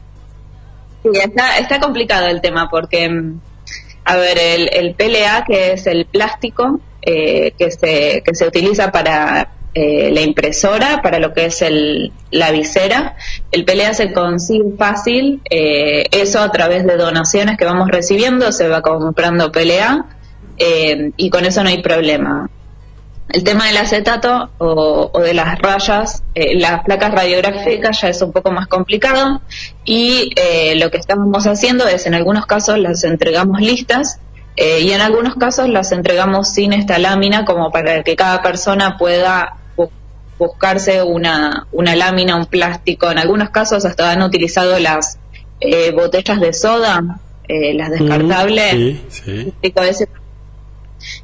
Sí, 1.12 1.20
está, 1.22 1.58
está 1.58 1.80
complicado 1.80 2.26
el 2.28 2.40
tema 2.40 2.68
porque, 2.68 3.08
a 4.04 4.16
ver, 4.16 4.38
el, 4.38 4.68
el 4.72 4.94
PLA, 4.94 5.44
que 5.46 5.72
es 5.72 5.86
el 5.86 6.06
plástico 6.06 6.80
eh, 7.02 7.52
que, 7.56 7.70
se, 7.70 8.22
que 8.24 8.34
se 8.34 8.46
utiliza 8.46 8.90
para 8.90 9.50
eh, 9.78 10.10
la 10.10 10.22
impresora 10.22 11.02
para 11.02 11.18
lo 11.18 11.34
que 11.34 11.44
es 11.44 11.60
el, 11.62 12.10
la 12.30 12.50
visera. 12.50 13.14
El 13.52 13.64
PLA 13.64 13.92
se 13.94 14.12
consigue 14.12 14.74
fácil, 14.78 15.42
eh, 15.50 16.06
eso 16.10 16.40
a 16.40 16.50
través 16.50 16.86
de 16.86 16.96
donaciones 16.96 17.58
que 17.58 17.66
vamos 17.66 17.88
recibiendo, 17.88 18.52
se 18.52 18.68
va 18.68 18.80
comprando 18.80 19.52
PLA 19.52 20.06
eh, 20.56 21.10
y 21.16 21.28
con 21.28 21.44
eso 21.44 21.62
no 21.62 21.68
hay 21.68 21.82
problema. 21.82 22.48
El 23.28 23.42
tema 23.42 23.66
del 23.66 23.76
acetato 23.76 24.50
o, 24.58 25.10
o 25.12 25.20
de 25.20 25.34
las 25.34 25.58
rayas, 25.58 26.22
las 26.34 26.84
placas 26.84 27.12
radiográficas 27.12 28.00
ya 28.00 28.08
es 28.08 28.22
un 28.22 28.32
poco 28.32 28.52
más 28.52 28.68
complicado 28.68 29.40
y 29.84 30.30
lo 30.76 30.90
que 30.90 30.98
estamos 30.98 31.46
haciendo 31.46 31.88
es 31.88 32.06
en 32.06 32.14
algunos 32.14 32.46
casos 32.46 32.78
las 32.78 33.02
entregamos 33.02 33.60
listas 33.60 34.20
y 34.56 34.90
en 34.92 35.00
algunos 35.00 35.34
casos 35.34 35.68
las 35.68 35.90
entregamos 35.90 36.50
sin 36.50 36.72
esta 36.72 36.98
lámina 37.00 37.44
como 37.44 37.72
para 37.72 38.04
que 38.04 38.14
cada 38.14 38.42
persona 38.42 38.96
pueda 38.96 39.56
buscarse 40.38 41.02
una, 41.02 41.66
una 41.72 41.96
lámina, 41.96 42.36
un 42.36 42.46
plástico. 42.46 43.10
En 43.10 43.18
algunos 43.18 43.50
casos 43.50 43.84
hasta 43.84 44.10
han 44.10 44.22
utilizado 44.22 44.78
las 44.78 45.18
eh, 45.60 45.92
botellas 45.92 46.40
de 46.40 46.52
soda, 46.52 47.20
eh, 47.48 47.74
las 47.74 47.90
descartables. 47.90 48.98
sí, 49.08 49.52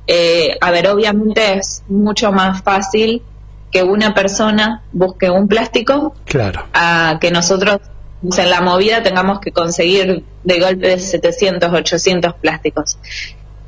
eh, 0.06 0.56
a 0.60 0.70
ver, 0.70 0.88
obviamente 0.88 1.58
es 1.58 1.82
mucho 1.88 2.32
más 2.32 2.62
fácil 2.62 3.22
que 3.70 3.82
una 3.82 4.14
persona 4.14 4.82
busque 4.92 5.30
un 5.30 5.48
plástico 5.48 6.14
claro. 6.24 6.66
a 6.74 7.18
que 7.20 7.30
nosotros 7.30 7.80
en 8.36 8.50
la 8.50 8.60
movida 8.60 9.02
tengamos 9.02 9.40
que 9.40 9.50
conseguir 9.50 10.24
de 10.44 10.60
golpe 10.60 10.98
700, 10.98 11.72
800 11.72 12.34
plásticos 12.34 12.98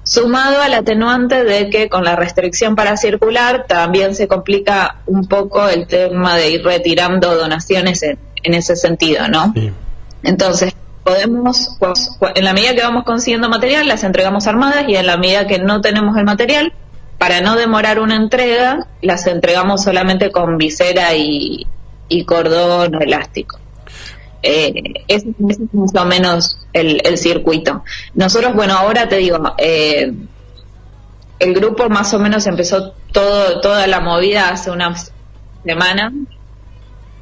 sumado 0.04 0.60
al 0.60 0.74
atenuante 0.74 1.44
de 1.44 1.70
que 1.70 1.88
con 1.88 2.04
la 2.04 2.14
restricción 2.14 2.76
para 2.76 2.96
circular 2.96 3.64
también 3.66 4.14
se 4.14 4.28
complica 4.28 4.98
un 5.06 5.26
poco 5.26 5.66
el 5.68 5.86
tema 5.86 6.36
de 6.36 6.50
ir 6.50 6.62
retirando 6.62 7.34
donaciones 7.34 8.02
en, 8.02 8.18
ese 8.44 8.76
sentido, 8.76 9.26
¿no? 9.28 9.54
Entonces, 10.22 10.74
podemos, 11.04 11.76
en 12.34 12.44
la 12.44 12.52
medida 12.52 12.74
que 12.74 12.82
vamos 12.82 13.04
consiguiendo 13.04 13.48
material, 13.48 13.86
las 13.86 14.04
entregamos 14.04 14.46
armadas 14.46 14.84
y 14.88 14.96
en 14.96 15.06
la 15.06 15.16
medida 15.16 15.46
que 15.46 15.58
no 15.58 15.80
tenemos 15.80 16.16
el 16.16 16.24
material, 16.24 16.72
para 17.18 17.40
no 17.40 17.56
demorar 17.56 18.00
una 18.00 18.16
entrega, 18.16 18.86
las 19.02 19.26
entregamos 19.26 19.84
solamente 19.84 20.32
con 20.32 20.58
visera 20.58 21.14
y, 21.14 21.66
cordón 22.26 23.02
elástico. 23.02 23.58
Eh, 24.42 25.04
es, 25.08 25.24
más 25.72 25.94
o 25.94 26.04
menos 26.04 26.58
el, 26.72 27.18
circuito. 27.18 27.82
Nosotros, 28.14 28.54
bueno, 28.54 28.74
ahora 28.74 29.08
te 29.08 29.16
digo, 29.16 29.38
eh, 29.58 30.12
el 31.38 31.54
grupo 31.54 31.88
más 31.88 32.12
o 32.14 32.18
menos 32.18 32.46
empezó 32.46 32.92
todo, 33.12 33.60
toda 33.60 33.86
la 33.86 34.00
movida 34.00 34.50
hace 34.50 34.70
una 34.70 34.94
semana 35.64 36.12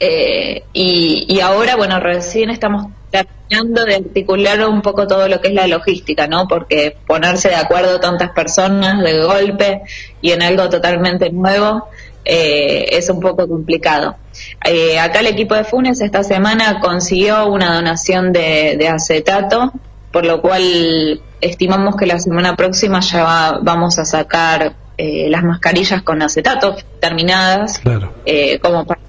eh, 0.05 0.65
y, 0.73 1.39
ahora, 1.39 1.77
bueno, 1.77 2.01
recién 2.01 2.51
estamos 2.51 2.87
tratando 3.13 3.85
de 3.85 3.95
articular 3.95 4.67
un 4.69 4.83
poco 4.83 5.07
todo 5.07 5.29
lo 5.29 5.41
que 5.41 5.49
es 5.49 5.55
la 5.55 5.69
logística, 5.69 6.27
¿no? 6.27 6.49
Porque 6.49 6.97
ponerse 7.07 7.51
de 7.51 7.57
acuerdo 7.57 8.01
tantas 8.01 8.31
personas 8.31 9.01
de 9.03 9.23
golpe 9.23 9.83
y 10.21 10.33
en 10.33 10.43
algo 10.43 10.69
totalmente 10.69 11.31
nuevo 11.31 11.89
es 12.25 13.09
un 13.11 13.21
poco 13.21 13.49
complicado. 13.49 14.17
Eh, 14.65 14.99
acá 14.99 15.21
el 15.21 15.27
equipo 15.27 15.55
de 15.55 15.65
Funes 15.65 16.01
esta 16.01 16.23
semana 16.23 16.81
consiguió 16.81 17.47
una 17.47 17.75
donación 17.75 18.33
de, 18.33 18.89
acetato, 18.89 19.73
por 20.11 20.25
lo 20.25 20.41
cual 20.41 21.21
estimamos 21.41 21.97
que 21.97 22.07
la 22.07 22.19
semana 22.19 22.57
próxima 22.57 23.01
ya 23.01 23.59
vamos 23.63 23.99
a 23.99 24.05
sacar 24.05 24.75
eh, 24.97 25.29
las 25.29 25.43
mascarillas 25.43 26.03
con 26.03 26.23
acetato 26.23 26.77
terminadas, 27.01 27.81
eh, 28.25 28.59
como 28.61 28.85
para 28.85 29.01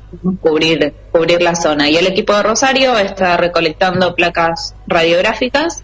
cubrir, 0.42 0.94
cubrir 1.12 1.42
la 1.42 1.56
zona. 1.56 1.90
Y 1.90 1.98
el 1.98 2.08
equipo 2.08 2.34
de 2.34 2.44
Rosario 2.44 2.98
está 2.98 3.38
recolectando 3.38 4.16
placas 4.16 4.76
radiográficas 4.88 5.84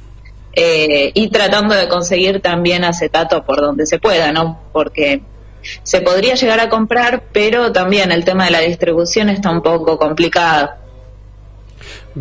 y 0.56 1.30
tratando 1.30 1.76
de 1.76 1.88
conseguir 1.88 2.42
también 2.42 2.84
acetato 2.84 3.46
por 3.46 3.62
donde 3.62 3.86
se 3.86 4.00
pueda, 4.00 4.32
¿no? 4.32 4.60
Porque 4.74 5.22
se 5.84 6.02
podría 6.02 6.36
llegar 6.36 6.60
a 6.60 6.70
comprar, 6.70 7.24
pero 7.32 7.72
también 7.72 8.12
el 8.12 8.26
tema 8.26 8.46
de 8.46 8.52
la 8.52 8.60
distribución 8.60 9.30
está 9.30 9.52
un 9.52 9.62
poco 9.62 9.98
complicado. 9.98 10.72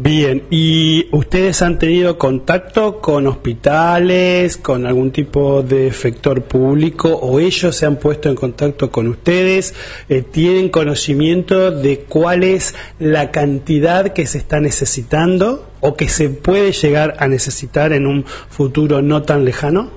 Bien, 0.00 0.44
¿y 0.48 1.08
ustedes 1.10 1.60
han 1.60 1.76
tenido 1.76 2.18
contacto 2.18 3.00
con 3.00 3.26
hospitales, 3.26 4.56
con 4.56 4.86
algún 4.86 5.10
tipo 5.10 5.64
de 5.64 5.88
efector 5.88 6.44
público 6.44 7.08
o 7.08 7.40
ellos 7.40 7.74
se 7.74 7.84
han 7.84 7.96
puesto 7.96 8.28
en 8.28 8.36
contacto 8.36 8.92
con 8.92 9.08
ustedes? 9.08 9.74
Eh, 10.08 10.22
¿Tienen 10.22 10.68
conocimiento 10.68 11.72
de 11.72 11.98
cuál 12.08 12.44
es 12.44 12.76
la 13.00 13.32
cantidad 13.32 14.12
que 14.12 14.24
se 14.26 14.38
está 14.38 14.60
necesitando 14.60 15.68
o 15.80 15.96
que 15.96 16.08
se 16.08 16.28
puede 16.28 16.70
llegar 16.70 17.16
a 17.18 17.26
necesitar 17.26 17.92
en 17.92 18.06
un 18.06 18.24
futuro 18.24 19.02
no 19.02 19.22
tan 19.22 19.44
lejano? 19.44 19.90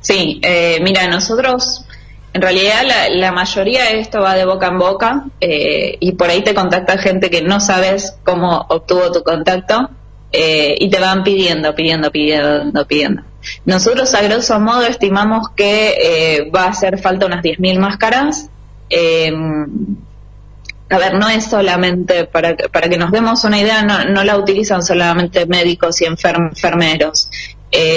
Sí, 0.00 0.40
eh, 0.42 0.80
mira, 0.82 1.06
nosotros 1.06 1.86
en 2.36 2.42
realidad 2.42 2.82
la, 3.12 3.32
mayoría 3.32 3.84
de 3.84 4.00
esto 4.00 4.20
va 4.20 4.34
de 4.34 4.44
boca 4.44 4.66
en 4.66 4.78
boca 4.78 5.24
eh, 5.40 5.96
y 6.00 6.12
por 6.12 6.28
ahí 6.28 6.42
te 6.42 6.54
contacta 6.54 6.98
gente 6.98 7.30
que 7.30 7.40
no 7.40 7.60
sabes 7.60 8.18
cómo 8.24 8.66
obtuvo 8.68 9.10
tu 9.10 9.22
contacto 9.22 9.88
eh, 10.32 10.74
y 10.78 10.90
te 10.90 11.00
van 11.00 11.24
pidiendo, 11.24 11.74
pidiendo, 11.74 12.10
pidiendo, 12.10 12.86
pidiendo. 12.86 13.22
Nosotros 13.64 14.14
a 14.14 14.20
grosso 14.20 14.60
modo 14.60 14.82
estimamos 14.82 15.48
que 15.56 15.94
eh, 15.98 16.50
va 16.54 16.64
a 16.64 16.68
hacer 16.68 16.98
falta 16.98 17.24
unas 17.24 17.42
10.000 17.42 17.78
máscaras. 17.78 18.50
a 20.90 20.98
ver, 20.98 21.14
no 21.14 21.30
es 21.30 21.46
solamente, 21.46 22.26
para, 22.26 22.54
para 22.54 22.90
que 22.90 22.98
nos 22.98 23.12
demos 23.12 23.44
una 23.44 23.58
idea, 23.58 23.82
no, 23.82 24.04
no 24.04 24.24
la 24.24 24.36
utilizan 24.36 24.82
solamente 24.82 25.46
médicos 25.46 26.02
y 26.02 26.04
enfermeros. 26.04 27.30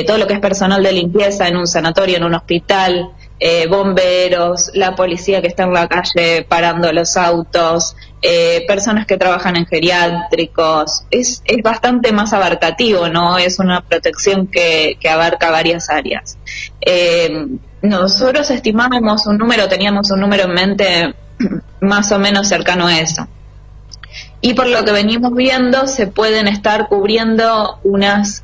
todo 0.07 0.17
lo 0.17 0.27
que 0.27 0.35
es 0.35 0.39
personal 0.39 0.81
de 0.81 0.93
limpieza 0.93 1.49
en 1.49 1.57
un 1.57 1.67
sanatorio, 1.67 2.15
en 2.15 2.23
un 2.23 2.35
hospital, 2.35 3.09
eh, 3.41 3.67
bomberos, 3.67 4.69
la 4.73 4.95
policía 4.95 5.41
que 5.41 5.47
está 5.47 5.63
en 5.63 5.71
la 5.73 5.87
calle 5.87 6.45
parando 6.47 6.91
los 6.91 7.15
autos, 7.15 7.95
eh, 8.21 8.65
personas 8.67 9.05
que 9.05 9.15
trabajan 9.15 9.55
en 9.55 9.65
geriátricos. 9.65 11.03
Es, 11.09 11.41
es 11.45 11.63
bastante 11.63 12.11
más 12.11 12.33
abarcativo, 12.33 13.07
¿no? 13.07 13.37
Es 13.37 13.59
una 13.59 13.79
protección 13.79 14.47
que, 14.47 14.97
que 14.99 15.09
abarca 15.09 15.51
varias 15.51 15.89
áreas. 15.89 16.37
Eh, 16.81 17.47
nosotros 17.81 18.51
estimábamos 18.51 19.25
un 19.25 19.37
número, 19.37 19.69
teníamos 19.69 20.11
un 20.11 20.19
número 20.19 20.43
en 20.43 20.53
mente 20.53 21.15
más 21.79 22.11
o 22.11 22.19
menos 22.19 22.49
cercano 22.49 22.87
a 22.87 22.99
eso. 22.99 23.25
Y 24.41 24.53
por 24.53 24.67
lo 24.67 24.83
que 24.83 24.91
venimos 24.91 25.33
viendo, 25.33 25.87
se 25.87 26.07
pueden 26.07 26.47
estar 26.47 26.87
cubriendo 26.87 27.79
unas, 27.83 28.43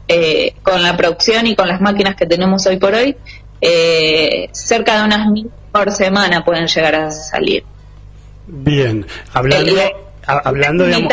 con 0.61 0.83
la 0.83 0.95
producción 0.97 1.47
y 1.47 1.55
con 1.55 1.69
las 1.69 1.79
máquinas 1.79 2.15
que 2.15 2.25
tenemos 2.25 2.65
hoy 2.67 2.77
por 2.77 2.93
hoy, 2.93 3.15
eh, 3.62 4.50
cerca 4.51 5.00
de 5.00 5.05
unas 5.05 5.27
mil 5.29 5.50
por 5.71 5.91
semana 5.91 6.43
pueden 6.43 6.67
llegar 6.67 6.95
a 6.95 7.12
salir. 7.12 7.63
Bien, 8.47 9.05
hablando, 9.33 9.71
el, 9.71 9.91
hablando 10.25 10.85
de... 10.85 11.07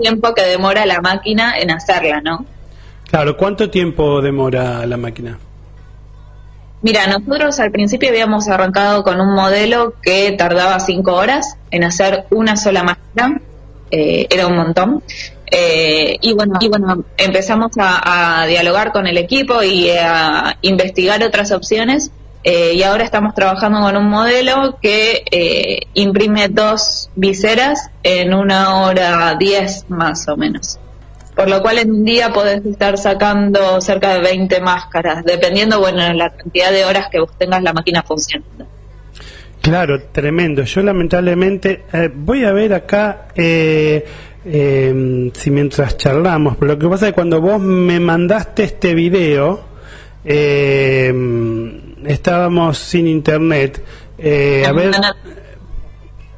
tiempo 0.00 0.34
que 0.34 0.42
demora 0.42 0.86
la 0.86 1.00
máquina 1.00 1.58
en 1.58 1.70
hacerla, 1.70 2.20
¿no? 2.20 2.44
Claro, 3.08 3.36
¿cuánto 3.36 3.68
tiempo 3.68 4.22
demora 4.22 4.86
la 4.86 4.96
máquina? 4.96 5.38
Mira, 6.80 7.06
nosotros 7.06 7.60
al 7.60 7.70
principio 7.70 8.08
habíamos 8.08 8.48
arrancado 8.48 9.04
con 9.04 9.20
un 9.20 9.34
modelo 9.34 9.94
que 10.02 10.32
tardaba 10.32 10.80
cinco 10.80 11.14
horas 11.14 11.56
en 11.70 11.84
hacer 11.84 12.24
una 12.30 12.56
sola 12.56 12.82
máquina, 12.82 13.40
eh, 13.90 14.26
era 14.30 14.46
un 14.46 14.56
montón. 14.56 15.02
Eh, 15.54 16.16
y 16.22 16.32
bueno, 16.32 16.54
y 16.60 16.68
bueno, 16.68 17.04
empezamos 17.18 17.72
a, 17.78 18.46
dialogar 18.48 18.90
con 18.90 19.06
el 19.06 19.18
equipo 19.18 19.62
y 19.62 19.90
a 19.90 20.56
investigar 20.62 21.22
otras 21.22 21.52
opciones. 21.52 22.10
Eh, 22.44 22.72
y 22.74 22.82
ahora 22.82 23.04
estamos 23.04 23.34
trabajando 23.34 23.80
con 23.80 23.96
un 23.96 24.08
modelo 24.08 24.78
que 24.82 25.22
eh, 25.30 25.86
imprime 25.94 26.48
dos 26.48 27.08
viseras 27.14 27.90
en 28.02 28.34
una 28.34 28.80
hora 28.82 29.36
diez 29.38 29.84
más 29.88 30.26
o 30.26 30.36
menos. 30.36 30.78
Por 31.36 31.48
lo 31.48 31.62
cual 31.62 31.78
en 31.78 31.90
un 31.90 32.04
día 32.04 32.32
podés 32.32 32.64
estar 32.64 32.98
sacando 32.98 33.80
cerca 33.80 34.14
de 34.14 34.20
20 34.20 34.60
máscaras, 34.60 35.24
dependiendo, 35.24 35.78
bueno, 35.78 36.02
de 36.02 36.14
la 36.14 36.30
cantidad 36.30 36.72
de 36.72 36.84
horas 36.84 37.08
que 37.10 37.20
vos 37.20 37.30
tengas 37.38 37.62
la 37.62 37.72
máquina 37.72 38.02
funcionando. 38.02 38.66
Claro, 39.60 40.02
tremendo. 40.10 40.64
Yo 40.64 40.82
lamentablemente 40.82 41.84
voy 42.16 42.44
a 42.44 42.52
ver 42.52 42.74
acá 42.74 43.28
eh, 43.36 44.04
si 44.44 45.50
mientras 45.50 45.96
charlamos, 45.96 46.56
pero 46.56 46.72
lo 46.72 46.78
que 46.78 46.88
pasa 46.88 47.06
es 47.06 47.12
que 47.12 47.14
cuando 47.14 47.40
vos 47.40 47.60
me 47.60 48.00
mandaste 48.00 48.64
este 48.64 48.94
video, 48.94 49.60
eh, 50.24 51.12
estábamos 52.04 52.78
sin 52.78 53.06
internet. 53.06 53.82
Eh, 54.18 54.64
a 54.66 54.72
ver. 54.72 54.92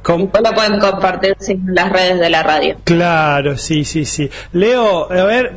¿Cómo? 0.01 0.29
lo 0.31 0.51
pueden 0.53 0.79
compartir 0.79 1.35
en 1.47 1.65
las 1.73 1.91
redes 1.91 2.19
de 2.19 2.29
la 2.29 2.43
radio. 2.43 2.77
Claro, 2.83 3.57
sí, 3.57 3.83
sí, 3.83 4.05
sí. 4.05 4.29
Leo, 4.51 5.11
a 5.11 5.23
ver, 5.23 5.51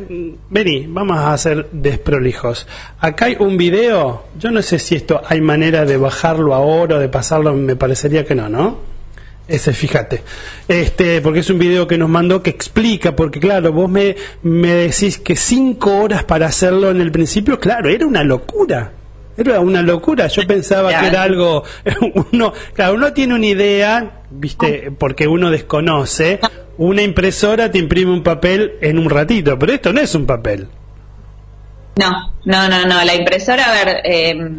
vení, 0.48 0.86
vamos 0.88 1.18
a 1.18 1.34
hacer 1.34 1.68
desprolijos. 1.70 2.66
Acá 2.98 3.26
hay 3.26 3.36
un 3.38 3.58
video, 3.58 4.24
yo 4.38 4.50
no 4.50 4.62
sé 4.62 4.78
si 4.78 4.94
esto 4.94 5.20
hay 5.28 5.42
manera 5.42 5.84
de 5.84 5.98
bajarlo 5.98 6.54
ahora 6.54 6.96
o 6.96 6.98
de 6.98 7.10
pasarlo, 7.10 7.52
me 7.52 7.76
parecería 7.76 8.24
que 8.24 8.34
no, 8.34 8.48
¿no? 8.48 8.78
Ese, 9.48 9.72
fíjate. 9.72 10.22
Este, 10.68 11.22
porque 11.22 11.40
es 11.40 11.48
un 11.48 11.58
video 11.58 11.88
que 11.88 11.96
nos 11.96 12.10
mandó 12.10 12.42
que 12.42 12.50
explica, 12.50 13.16
porque 13.16 13.40
claro, 13.40 13.72
vos 13.72 13.88
me, 13.88 14.14
me 14.42 14.74
decís 14.74 15.18
que 15.18 15.36
cinco 15.36 16.02
horas 16.02 16.24
para 16.24 16.46
hacerlo 16.46 16.90
en 16.90 17.00
el 17.00 17.10
principio, 17.10 17.58
claro, 17.58 17.88
era 17.88 18.06
una 18.06 18.22
locura. 18.22 18.92
Era 19.38 19.60
una 19.60 19.82
locura. 19.82 20.26
Yo 20.26 20.46
pensaba 20.46 21.00
que 21.00 21.06
era 21.06 21.22
algo. 21.22 21.64
Uno, 22.32 22.52
claro, 22.74 22.94
uno 22.94 23.12
tiene 23.12 23.34
una 23.34 23.46
idea, 23.46 24.22
viste, 24.30 24.90
porque 24.98 25.28
uno 25.28 25.50
desconoce. 25.50 26.40
Una 26.76 27.02
impresora 27.02 27.70
te 27.70 27.78
imprime 27.78 28.12
un 28.12 28.22
papel 28.22 28.74
en 28.80 28.98
un 28.98 29.08
ratito, 29.08 29.58
pero 29.58 29.72
esto 29.72 29.92
no 29.92 30.00
es 30.00 30.14
un 30.14 30.26
papel. 30.26 30.68
No, 31.96 32.32
no, 32.44 32.68
no, 32.68 32.84
no. 32.84 33.04
La 33.04 33.14
impresora, 33.14 33.64
a 33.64 33.72
ver, 33.72 34.00
eh, 34.04 34.50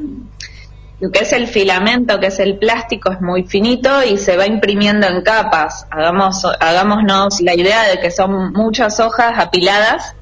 lo 1.00 1.12
que 1.12 1.20
es 1.20 1.32
el 1.34 1.48
filamento, 1.48 2.20
que 2.20 2.28
es 2.28 2.40
el 2.40 2.58
plástico, 2.58 3.12
es 3.12 3.22
muy 3.22 3.44
finito 3.44 4.04
y 4.04 4.18
se 4.18 4.36
va 4.36 4.46
imprimiendo 4.46 5.08
en 5.08 5.22
capas. 5.22 5.86
Hagamos, 5.90 6.46
hagámonos 6.60 7.40
la 7.42 7.56
idea 7.56 7.88
de 7.88 8.00
que 8.00 8.12
son 8.12 8.52
muchas 8.52 9.00
hojas 9.00 9.40
apiladas 9.40 10.14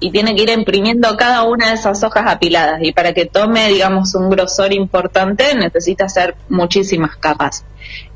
y 0.00 0.10
tiene 0.10 0.34
que 0.34 0.42
ir 0.42 0.50
imprimiendo 0.50 1.16
cada 1.16 1.44
una 1.44 1.68
de 1.68 1.74
esas 1.74 2.02
hojas 2.02 2.24
apiladas. 2.26 2.80
Y 2.82 2.92
para 2.92 3.12
que 3.12 3.26
tome, 3.26 3.68
digamos, 3.68 4.14
un 4.16 4.28
grosor 4.28 4.72
importante, 4.72 5.54
necesita 5.54 6.06
hacer 6.06 6.34
muchísimas 6.48 7.16
capas. 7.16 7.64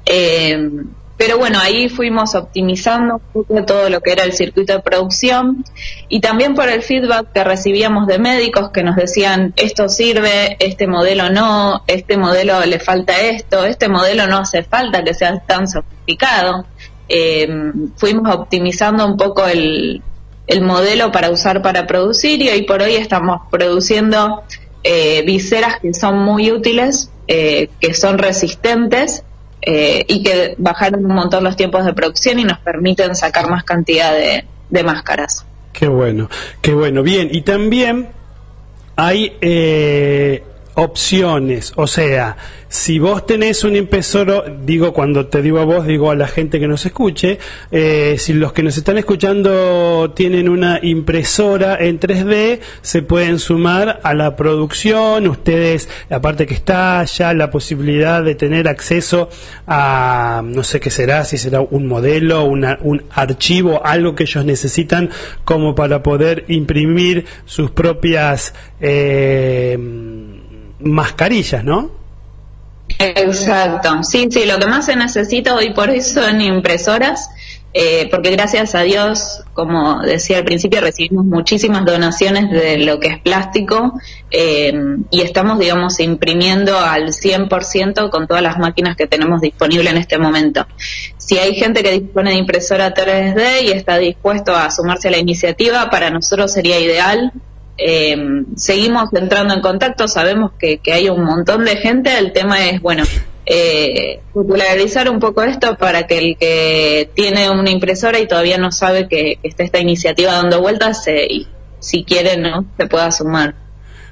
Eh, 0.04 0.70
pero 1.18 1.37
bueno, 1.37 1.58
ahí 1.60 1.88
fuimos 1.88 2.37
optimizando 2.37 3.20
todo 3.66 3.90
lo 3.90 4.00
que 4.00 4.12
era 4.12 4.22
el 4.22 4.32
circuito 4.32 4.72
de 4.72 4.78
producción 4.78 5.64
y 6.08 6.20
también 6.20 6.54
por 6.54 6.68
el 6.68 6.80
feedback 6.80 7.32
que 7.32 7.42
recibíamos 7.42 8.06
de 8.06 8.20
médicos 8.20 8.70
que 8.70 8.84
nos 8.84 8.94
decían 8.94 9.52
esto 9.56 9.88
sirve, 9.88 10.56
este 10.60 10.87
modelo 10.87 11.28
no, 11.28 11.82
este 11.88 12.16
modelo 12.16 12.64
le 12.64 12.78
falta 12.78 13.20
esto, 13.20 13.64
este 13.64 13.88
modelo 13.88 14.28
no 14.28 14.38
hace 14.38 14.62
falta 14.62 15.02
que 15.02 15.12
sea 15.12 15.40
tan 15.40 15.66
sofisticado. 15.66 16.66
Eh, 17.08 17.48
fuimos 17.96 18.32
optimizando 18.32 19.04
un 19.04 19.16
poco 19.16 19.44
el, 19.46 20.02
el 20.46 20.60
modelo 20.62 21.10
para 21.10 21.30
usar 21.30 21.62
para 21.62 21.87
producir 21.88 22.40
y 22.42 22.48
hoy 22.48 22.62
por 22.62 22.80
hoy 22.80 22.94
estamos 22.94 23.40
produciendo 23.50 24.44
eh, 24.84 25.22
viseras 25.26 25.80
que 25.80 25.92
son 25.94 26.18
muy 26.18 26.52
útiles, 26.52 27.10
eh, 27.26 27.70
que 27.80 27.92
son 27.92 28.18
resistentes 28.18 29.25
eh, 29.62 30.04
y 30.06 30.22
que 30.22 30.54
bajaron 30.58 31.04
un 31.04 31.14
montón 31.14 31.44
los 31.44 31.56
tiempos 31.56 31.84
de 31.84 31.92
producción 31.92 32.38
y 32.38 32.44
nos 32.44 32.58
permiten 32.58 33.14
sacar 33.14 33.50
más 33.50 33.64
cantidad 33.64 34.12
de, 34.12 34.44
máscaras. 34.84 35.44
Qué 35.72 35.88
bueno, 35.88 36.28
qué 36.60 36.72
bueno. 36.72 37.02
Bien, 37.02 37.28
y 37.30 37.42
también 37.42 38.08
hay 38.96 39.36
eh, 39.40 40.42
opciones, 40.78 41.73
o 41.75 41.88
sea, 41.88 42.37
si 42.68 43.00
vos 43.00 43.26
tenés 43.26 43.64
un 43.64 43.75
impresor, 43.75 44.58
digo 44.64 44.92
cuando 44.92 45.26
te 45.26 45.42
digo 45.42 45.58
a 45.58 45.64
vos, 45.64 45.87
digo 45.87 46.12
a 46.12 46.14
la 46.14 46.28
gente 46.28 46.61
que 46.61 46.68
nos 46.68 46.87
escuche, 46.87 47.38
eh, 47.73 48.14
si 48.18 48.32
los 48.32 48.52
que 48.52 48.62
nos 48.62 48.76
están 48.76 48.97
escuchando 48.97 50.12
tienen 50.14 50.49
una 50.49 50.78
impresora 50.80 51.78
en 51.80 51.99
3D, 51.99 52.61
se 52.80 53.02
pueden 53.02 53.40
sumar 53.40 53.99
a 54.04 54.14
la 54.14 54.37
producción, 54.37 55.26
ustedes, 55.26 55.88
aparte 56.11 56.47
que 56.47 56.54
está 56.54 57.02
ya 57.04 57.35
la 57.35 57.50
posibilidad 57.50 58.23
de 58.23 58.37
tener 58.37 58.68
acceso 58.68 59.30
a, 59.66 60.42
no 60.44 60.62
sé 60.62 60.78
qué 60.78 60.90
será, 60.90 61.25
si 61.25 61.38
será 61.38 61.61
un 61.61 61.88
modelo, 61.88 62.44
una, 62.44 62.79
un 62.83 63.02
archivo, 63.11 63.85
algo 63.85 64.14
que 64.14 64.24
ellos 64.24 64.44
necesitan 64.44 65.11
como 65.44 65.74
para 65.74 66.05
poder 66.05 66.44
imprimir 66.46 67.24
sus 67.46 67.72
propias... 67.72 68.55
Eh, 68.81 70.16
mascarillas, 70.80 71.64
¿no? 71.64 71.98
Exacto, 72.98 74.02
sí, 74.02 74.28
sí, 74.30 74.46
lo 74.46 74.58
que 74.58 74.66
más 74.66 74.86
se 74.86 74.96
necesita 74.96 75.54
hoy 75.54 75.72
por 75.74 75.90
hoy 75.90 76.00
son 76.00 76.40
impresoras, 76.40 77.30
eh, 77.74 78.08
porque 78.10 78.30
gracias 78.30 78.74
a 78.74 78.80
Dios, 78.80 79.44
como 79.52 80.00
decía 80.00 80.38
al 80.38 80.44
principio, 80.44 80.80
recibimos 80.80 81.26
muchísimas 81.26 81.84
donaciones 81.84 82.50
de 82.50 82.78
lo 82.78 82.98
que 82.98 83.08
es 83.08 83.18
plástico 83.20 83.92
eh, 84.30 84.72
y 85.10 85.20
estamos, 85.20 85.58
digamos, 85.58 86.00
imprimiendo 86.00 86.78
al 86.78 87.12
100% 87.12 88.08
con 88.08 88.26
todas 88.26 88.42
las 88.42 88.58
máquinas 88.58 88.96
que 88.96 89.06
tenemos 89.06 89.42
disponibles 89.42 89.92
en 89.92 89.98
este 89.98 90.18
momento. 90.18 90.66
Si 91.18 91.38
hay 91.38 91.54
gente 91.56 91.82
que 91.82 91.92
dispone 91.92 92.30
de 92.30 92.36
impresora 92.36 92.94
3D 92.94 93.64
y 93.64 93.70
está 93.70 93.98
dispuesto 93.98 94.56
a 94.56 94.70
sumarse 94.70 95.08
a 95.08 95.10
la 95.10 95.18
iniciativa, 95.18 95.90
para 95.90 96.08
nosotros 96.10 96.50
sería 96.50 96.80
ideal 96.80 97.32
eh, 97.78 98.44
seguimos 98.56 99.08
entrando 99.12 99.54
en 99.54 99.60
contacto, 99.60 100.08
sabemos 100.08 100.52
que, 100.58 100.80
hay 100.92 101.08
un 101.08 101.24
montón 101.24 101.64
de 101.64 101.76
gente, 101.76 102.18
el 102.18 102.32
tema 102.32 102.66
es, 102.66 102.82
bueno, 102.82 103.04
eh, 103.46 104.20
popularizar 104.32 105.08
un 105.08 105.20
poco 105.20 105.42
esto 105.42 105.76
para 105.76 106.06
que 106.06 106.18
el 106.18 106.36
que 106.36 107.08
tiene 107.14 107.48
una 107.50 107.70
impresora 107.70 108.18
y 108.18 108.26
todavía 108.26 108.58
no 108.58 108.72
sabe 108.72 109.08
que, 109.08 109.38
está 109.42 109.62
esta 109.62 109.78
iniciativa 109.78 110.32
dando 110.32 110.60
vueltas, 110.60 111.06
y 111.08 111.46
si 111.78 112.04
quiere, 112.04 112.36
¿no? 112.36 112.66
Se 112.76 112.86
pueda 112.86 113.10
sumar. 113.12 113.54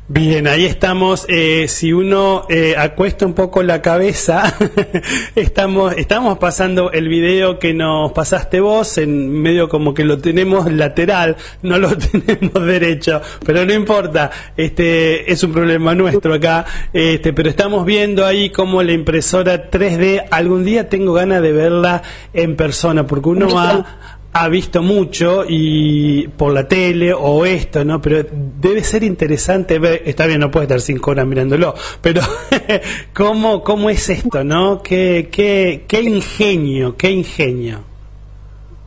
Bien, 0.09 0.47
ahí 0.47 0.65
estamos. 0.67 1.27
Eh, 1.29 1.67
si 1.67 1.93
uno 1.93 2.47
eh, 2.49 2.77
acuesta 2.79 3.27
un 3.27 3.35
poco 3.35 3.65
la 3.65 3.83
cabeza, 3.83 4.55
estamos, 5.35 5.95
estamos 5.97 6.39
pasando 6.39 6.93
el 6.93 7.09
video 7.09 7.59
que 7.59 7.75
nos 7.75 8.13
pasaste 8.13 8.61
vos, 8.61 8.99
en 8.99 9.43
medio 9.43 9.69
como 9.69 9.95
que 9.95 10.05
lo 10.05 10.19
tenemos 10.19 10.71
lateral, 10.73 11.37
no 11.63 11.79
lo 11.79 11.99
tenemos 11.99 12.65
derecho, 12.65 13.21
pero 13.45 13.67
no 13.67 13.73
importa, 13.73 14.31
este 14.57 15.33
es 15.33 15.43
un 15.43 15.53
problema 15.53 15.93
nuestro 15.97 16.35
acá, 16.35 16.65
este, 16.93 17.33
pero 17.33 17.51
estamos 17.51 17.85
viendo 17.85 18.25
ahí 18.25 18.51
como 18.51 18.85
la 18.85 18.93
impresora 18.93 19.73
3D, 19.73 20.27
algún 20.31 20.65
día 20.65 20.89
tengo 20.89 21.15
ganas 21.15 21.43
de 21.43 21.51
verla 21.51 22.03
en 22.33 22.55
persona, 22.55 23.09
porque 23.09 23.29
uno 23.31 23.49
va 23.53 24.16
ha 24.39 24.49
visto 24.49 24.83
mucho 24.83 25.47
y 25.49 26.29
por 26.29 26.53
la 26.53 26.69
tele 26.69 27.15
o 27.15 27.47
esto, 27.47 27.87
¿no? 27.87 28.03
Pero 28.03 28.23
debe 28.31 28.85
ser 28.85 29.03
interesante 29.03 29.79
ver, 29.79 30.03
está 30.05 30.27
bien, 30.27 30.41
no 30.41 30.51
puede 30.51 30.65
estar 30.65 30.81
cinco 30.83 31.13
horas 31.13 31.27
mirándolo, 31.27 31.75
pero 32.03 32.21
¿cómo, 33.15 33.63
cómo 33.63 33.89
es 33.89 34.11
esto, 34.11 34.45
¿no? 34.45 34.83
Qué, 34.83 35.31
qué, 35.33 35.85
qué 35.89 36.03
ingenio, 36.03 36.99
qué 36.99 37.11
ingenio. 37.11 37.81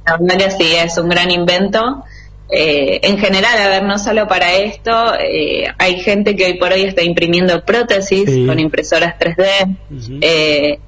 La 0.05 0.17
verdad 0.19 0.53
sí, 0.55 0.71
es 0.75 0.95
un 0.99 1.09
gran 1.09 1.31
invento. 1.31 2.03
Eh, 2.51 2.99
en 3.01 3.17
general, 3.17 3.57
a 3.59 3.69
ver, 3.69 3.83
no 3.83 3.97
solo 3.97 4.27
para 4.27 4.53
esto, 4.53 5.15
eh, 5.19 5.65
hay 5.79 5.99
gente 5.99 6.35
que 6.35 6.45
hoy 6.45 6.59
por 6.59 6.71
hoy 6.73 6.83
está 6.83 7.01
imprimiendo 7.01 7.65
prótesis 7.65 8.29
con 8.45 8.59
impresoras 8.59 9.15
3D. 9.17 10.19
eh, 10.21 10.79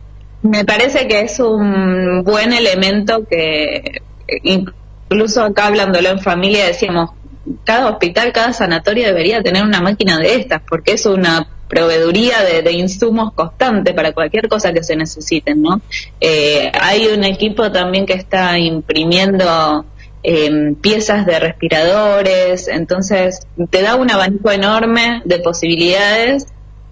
me 0.44 0.66
parece 0.66 1.08
que 1.08 1.22
es 1.22 1.40
un 1.40 2.24
buen 2.24 2.54
elemento 2.54 3.26
que 3.28 4.02
incluso 4.44 5.44
acá 5.44 5.68
hablándolo 5.68 6.10
en 6.10 6.20
familia 6.20 6.68
decíamos, 6.68 7.12
cada 7.64 7.90
hospital, 7.90 8.32
cada 8.32 8.54
sanatorio 8.54 9.06
debería 9.06 9.42
tener 9.42 9.64
una 9.64 9.82
máquina 9.82 10.18
de 10.20 10.36
estas, 10.36 10.62
porque 10.68 10.94
es 10.94 11.06
una 11.06 11.48
proveeduría 11.68 12.44
de, 12.44 12.72
insumos 12.74 13.34
constante 13.34 13.94
para 13.94 14.12
cualquier 14.12 14.50
cosa 14.50 14.74
que 14.74 14.84
se 14.84 14.96
necesiten, 14.96 15.62
¿no? 15.62 15.82
Eh, 16.20 16.70
hay 16.80 17.08
un 17.08 17.24
equipo 17.24 17.72
también 17.72 18.06
que 18.06 18.14
está 18.14 18.58
imprimiendo 18.60 19.86
em, 20.22 20.76
piezas 20.76 21.26
de 21.26 21.40
respiradores, 21.40 22.68
entonces 22.68 23.48
te 23.70 23.82
da 23.82 23.96
un 23.96 24.12
abanico 24.12 24.52
enorme 24.52 25.22
de 25.24 25.40
posibilidades 25.40 26.46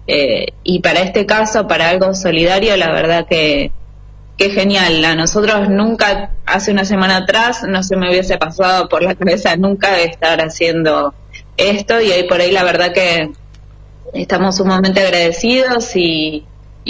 eh, 0.06 0.46
y 0.64 0.80
para 0.80 1.02
este 1.02 1.26
caso, 1.26 1.68
para 1.68 1.90
algo 1.90 2.14
solidario, 2.14 2.76
la 2.76 2.90
verdad 2.90 3.26
que, 3.28 3.70
qué 4.40 4.48
genial. 4.48 5.04
A 5.04 5.14
nosotros 5.14 5.68
nunca, 5.68 6.30
hace 6.46 6.72
una 6.72 6.86
semana 6.86 7.18
atrás, 7.18 7.62
no 7.68 7.82
se 7.82 7.94
me 7.94 8.08
hubiese 8.08 8.38
pasado 8.38 8.88
por 8.88 9.02
la 9.02 9.14
cabeza 9.14 9.54
nunca 9.56 10.00
estar 10.00 10.40
haciendo 10.40 11.12
esto 11.58 12.00
y 12.00 12.10
por 12.26 12.40
ahí 12.40 12.50
la 12.50 12.64
verdad 12.64 12.94
que 12.94 13.32
estamos 14.14 14.56
sumamente 14.56 15.02
agradecidos 15.02 15.94
y, 15.94 16.46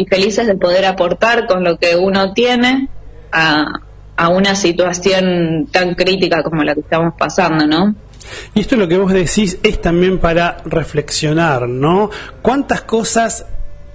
felices 0.09 0.47
de 0.47 0.55
poder 0.55 0.87
aportar 0.87 1.47
con 1.47 1.63
lo 1.63 1.77
que 1.77 1.95
uno 1.95 2.33
tiene 2.33 2.89
a, 3.33 3.67
a 4.17 4.29
una 4.31 4.55
situación 4.55 5.69
tan 5.71 5.95
crítica 5.95 6.43
como 6.43 6.65
la 6.65 6.73
que 6.75 6.81
estamos 6.81 7.13
pasando, 7.19 7.67
¿no? 7.67 7.95
Y 8.55 8.61
esto 8.61 8.77
lo 8.77 8.89
que 8.89 8.97
vos 8.97 9.13
decís 9.13 9.59
es 9.63 9.81
también 9.83 10.19
para 10.19 10.59
reflexionar, 10.65 11.69
¿no? 11.69 12.11
¿Cuántas 12.41 12.81
cosas 12.81 13.45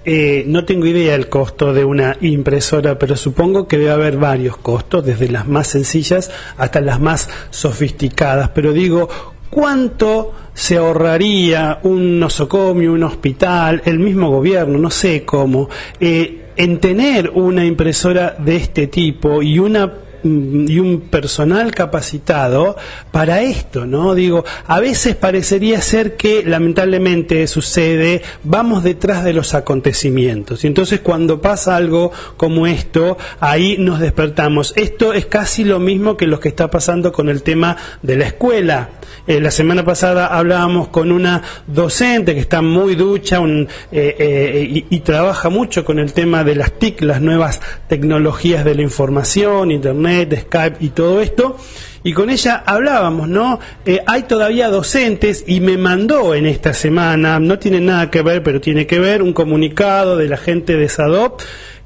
eh, 0.06 0.44
no 0.48 0.66
tengo 0.66 0.86
idea 0.86 1.14
del 1.14 1.30
costo 1.30 1.74
de 1.74 1.84
una 1.84 2.18
impresora, 2.22 3.00
pero 3.00 3.18
supongo 3.18 3.68
que 3.68 3.78
debe 3.78 3.92
haber 3.92 4.18
varios 4.18 4.58
costos, 4.58 5.06
desde 5.06 5.30
las 5.30 5.48
más 5.48 5.68
sencillas 5.68 6.30
hasta 6.58 6.80
las 6.82 7.00
más 7.00 7.28
sofisticadas. 7.50 8.50
Pero 8.50 8.72
digo, 8.72 9.10
¿cuánto 9.50 10.32
se 10.54 10.78
ahorraría 10.78 11.80
un 11.84 12.20
nosocomio, 12.20 12.94
un 12.94 13.04
hospital, 13.04 13.82
el 13.86 14.00
mismo 14.00 14.30
gobierno, 14.30 14.78
no 14.78 14.92
sé 14.92 15.26
cómo, 15.26 15.70
eh, 16.00 16.52
en 16.56 16.80
tener 16.80 17.32
una 17.32 17.66
impresora 17.66 18.36
de 18.40 18.56
este 18.56 18.88
tipo 18.88 19.42
y 19.42 19.60
una 19.60 19.92
y 20.26 20.80
un 20.80 21.02
personal 21.02 21.74
capacitado 21.74 22.76
para 23.12 23.42
esto, 23.42 23.86
¿no? 23.86 24.16
Digo, 24.16 24.44
a 24.66 24.80
veces 24.80 25.16
parecería 25.16 25.80
ser 25.82 26.16
que 26.16 26.44
lamentablemente 26.44 27.46
sucede, 27.48 28.24
vamos 28.44 28.84
detrás 28.84 29.24
de 29.24 29.34
los 29.34 29.54
acontecimientos. 29.54 30.64
Y 30.64 30.68
entonces 30.68 31.02
cuando 31.02 31.42
pasa 31.42 31.76
algo 31.76 32.12
como 32.38 32.66
esto, 32.66 33.18
ahí 33.40 33.78
nos 33.78 34.00
despertamos. 34.00 34.74
Esto 34.76 35.14
es 35.14 35.28
casi 35.28 35.64
lo 35.64 35.80
mismo 35.80 36.18
que 36.18 36.26
lo 36.26 36.40
que 36.40 36.50
está 36.50 36.72
pasando 36.72 37.12
con 37.12 37.30
el 37.30 37.44
tema 37.44 37.78
de 38.02 38.18
la 38.18 38.26
escuela. 38.26 38.90
Eh, 39.28 39.40
la 39.40 39.52
semana 39.52 39.86
pasada 39.86 40.28
hablábamos 40.28 40.88
con 40.88 41.12
una 41.12 41.42
docente 41.68 42.34
que 42.34 42.40
está 42.40 42.62
muy 42.62 42.96
ducha 42.96 43.40
un, 43.40 43.68
eh, 43.92 44.16
eh, 44.20 44.68
y, 44.70 44.96
y 44.96 45.00
trabaja 45.02 45.50
mucho 45.50 45.86
con 45.86 46.00
el 46.00 46.14
tema 46.14 46.44
de 46.44 46.56
las 46.56 46.74
TIC, 46.74 47.02
las 47.02 47.22
nuevas 47.22 47.62
tecnologías 47.88 48.66
de 48.66 48.76
la 48.76 48.82
información, 48.82 49.72
Internet, 49.72 50.15
de 50.24 50.40
Skype 50.40 50.78
y 50.80 50.90
todo 50.90 51.20
esto. 51.20 51.58
Y 52.04 52.14
con 52.14 52.30
ella 52.30 52.64
hablábamos, 52.66 53.28
¿no? 53.28 53.60
Eh, 53.86 54.00
hay 54.06 54.24
todavía 54.24 54.70
docentes 54.70 55.44
y 55.48 55.60
me 55.60 55.78
mandó 55.78 56.36
en 56.36 56.46
esta 56.46 56.74
semana, 56.74 57.40
no 57.40 57.58
tiene 57.58 57.82
nada 57.82 58.12
que 58.12 58.22
ver, 58.22 58.44
pero 58.44 58.62
tiene 58.62 58.86
que 58.86 59.00
ver, 59.00 59.24
un 59.24 59.34
comunicado 59.34 60.16
de 60.16 60.30
la 60.30 60.38
gente 60.38 60.78
de 60.78 60.88
SADOP 60.88 61.42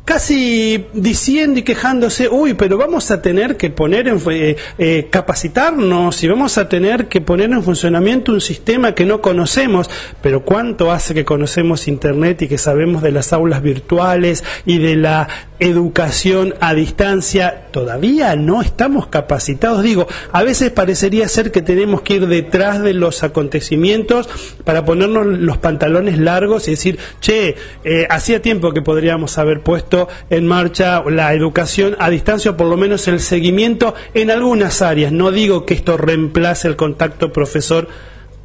casi 0.10 0.88
diciendo 0.92 1.60
y 1.60 1.62
quejándose, 1.62 2.30
uy, 2.30 2.56
pero 2.56 2.80
vamos 2.80 3.12
a 3.12 3.22
tener 3.22 3.58
que 3.58 3.70
poner 3.70 4.08
en, 4.08 4.20
eh, 4.32 4.56
eh, 4.80 5.08
capacitarnos 5.12 6.24
y 6.24 6.28
vamos 6.28 6.58
a 6.58 6.68
tener 6.68 7.08
que 7.08 7.22
poner 7.22 7.52
en 7.52 7.62
funcionamiento 7.62 8.32
un 8.32 8.42
sistema 8.42 8.96
que 8.96 9.06
no 9.06 9.22
conocemos, 9.22 9.88
pero 10.24 10.44
¿cuánto 10.44 10.92
hace 10.92 11.14
que 11.14 11.26
conocemos 11.26 11.88
Internet 11.88 12.42
y 12.42 12.48
que 12.48 12.58
sabemos 12.58 13.04
de 13.04 13.12
las 13.12 13.34
aulas 13.34 13.62
virtuales 13.62 14.44
y 14.66 14.80
de 14.80 14.96
la 14.96 15.28
educación 15.60 16.56
a 16.60 16.74
distancia? 16.74 17.68
Todavía 17.70 18.36
no 18.36 18.64
estamos 18.64 19.06
capacitados. 19.06 19.84
Digo, 19.84 20.08
a 20.32 20.42
veces 20.42 20.72
parecería 20.72 21.28
ser 21.28 21.52
que 21.52 21.62
tenemos 21.62 22.02
que 22.02 22.16
ir 22.16 22.26
detrás 22.26 22.82
de 22.82 22.96
los 22.96 23.22
acontecimientos 23.22 24.28
para 24.64 24.86
ponernos 24.86 25.28
los 25.28 25.60
pantalones 25.60 26.18
largos 26.18 26.68
y 26.68 26.72
decir, 26.72 26.98
che, 27.20 27.56
eh, 27.84 28.08
hacía 28.10 28.42
tiempo 28.42 28.72
que 28.72 28.82
podríamos 28.82 29.38
haber 29.38 29.62
puesto 29.62 29.99
en 30.30 30.48
marcha 30.48 31.04
la 31.10 31.34
educación 31.34 31.96
a 32.00 32.10
distancia, 32.10 32.52
o 32.52 32.58
por 32.58 32.68
lo 32.68 32.78
menos 32.78 33.08
el 33.08 33.20
seguimiento 33.20 33.96
en 34.14 34.32
algunas 34.32 34.82
áreas. 34.82 35.12
No 35.12 35.32
digo 35.32 35.66
que 35.66 35.74
esto 35.74 35.98
reemplace 35.98 36.68
el 36.68 36.76
contacto 36.76 37.34
profesor 37.34 37.88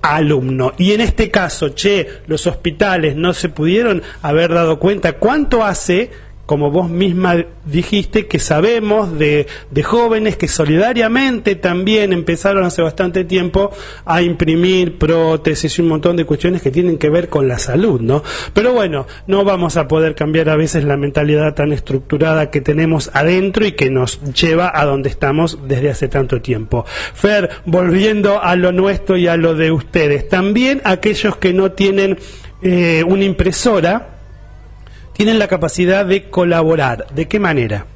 alumno. 0.02 0.72
Y 0.76 0.92
en 0.92 1.00
este 1.00 1.30
caso, 1.30 1.70
che, 1.70 2.06
los 2.26 2.46
hospitales 2.46 3.16
no 3.16 3.32
se 3.32 3.48
pudieron 3.48 4.02
haber 4.22 4.52
dado 4.52 4.78
cuenta 4.78 5.14
cuánto 5.14 5.64
hace 5.64 6.10
como 6.46 6.70
vos 6.70 6.90
misma 6.90 7.36
dijiste, 7.64 8.26
que 8.26 8.38
sabemos 8.38 9.18
de, 9.18 9.46
de, 9.70 9.82
jóvenes 9.82 10.36
que 10.36 10.48
solidariamente 10.48 11.56
también 11.56 12.12
empezaron 12.12 12.64
hace 12.64 12.82
bastante 12.82 13.24
tiempo 13.24 13.70
a 14.04 14.20
imprimir 14.20 14.98
prótesis 14.98 15.78
y 15.78 15.82
un 15.82 15.88
montón 15.88 16.16
de 16.16 16.26
cuestiones 16.26 16.60
que 16.60 16.70
tienen 16.70 16.98
que 16.98 17.08
ver 17.08 17.28
con 17.28 17.48
la 17.48 17.58
salud, 17.58 18.00
¿no? 18.00 18.22
Pero 18.52 18.72
bueno, 18.72 19.06
no 19.26 19.44
vamos 19.44 19.76
a 19.76 19.88
poder 19.88 20.14
cambiar 20.14 20.50
a 20.50 20.56
veces 20.56 20.84
la 20.84 20.96
mentalidad 20.96 21.54
tan 21.54 21.72
estructurada 21.72 22.50
que 22.50 22.60
tenemos 22.60 23.10
adentro 23.14 23.64
y 23.64 23.72
que 23.72 23.90
nos 23.90 24.20
lleva 24.34 24.70
a 24.74 24.84
donde 24.84 25.08
estamos 25.08 25.58
desde 25.66 25.90
hace 25.90 26.08
tanto 26.08 26.42
tiempo. 26.42 26.84
Fer, 27.14 27.50
volviendo 27.64 28.42
a 28.42 28.56
lo 28.56 28.72
nuestro 28.72 29.16
y 29.16 29.28
a 29.28 29.36
lo 29.36 29.54
de 29.54 29.72
ustedes, 29.72 30.28
también 30.28 30.82
aquellos 30.84 31.36
que 31.36 31.52
no 31.54 31.72
tienen 31.72 32.18
eh, 32.62 33.04
una 33.06 33.24
impresora, 33.24 34.13
tienen 35.14 35.38
la 35.38 35.48
capacidad 35.48 36.04
de 36.04 36.28
colaborar. 36.28 37.06
¿De 37.14 37.26
qué 37.26 37.40
manera? 37.40 37.86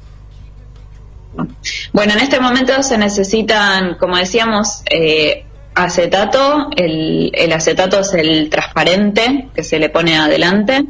Bueno, 1.93 2.13
en 2.13 2.19
este 2.19 2.39
momento 2.39 2.81
se 2.81 2.97
necesitan, 2.97 3.95
como 3.95 4.17
decíamos, 4.17 4.81
eh, 4.89 5.45
acetato. 5.75 6.69
El, 6.75 7.31
acetato 7.53 7.99
es 7.99 8.13
el 8.13 8.49
transparente 8.49 9.47
que 9.53 9.63
se 9.63 9.79
le 9.79 9.89
pone 9.89 10.17
adelante. 10.17 10.85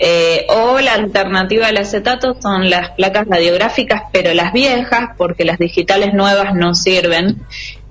Eh, 0.00 0.46
o 0.50 0.78
la 0.78 0.94
alternativa 0.94 1.68
al 1.68 1.76
acetato 1.76 2.36
son 2.40 2.70
las 2.70 2.90
placas 2.90 3.26
radiográficas, 3.26 4.02
pero 4.12 4.34
las 4.34 4.52
viejas, 4.52 5.10
porque 5.16 5.44
las 5.44 5.58
digitales 5.58 6.12
nuevas 6.12 6.54
no 6.54 6.74
sirven. 6.74 7.40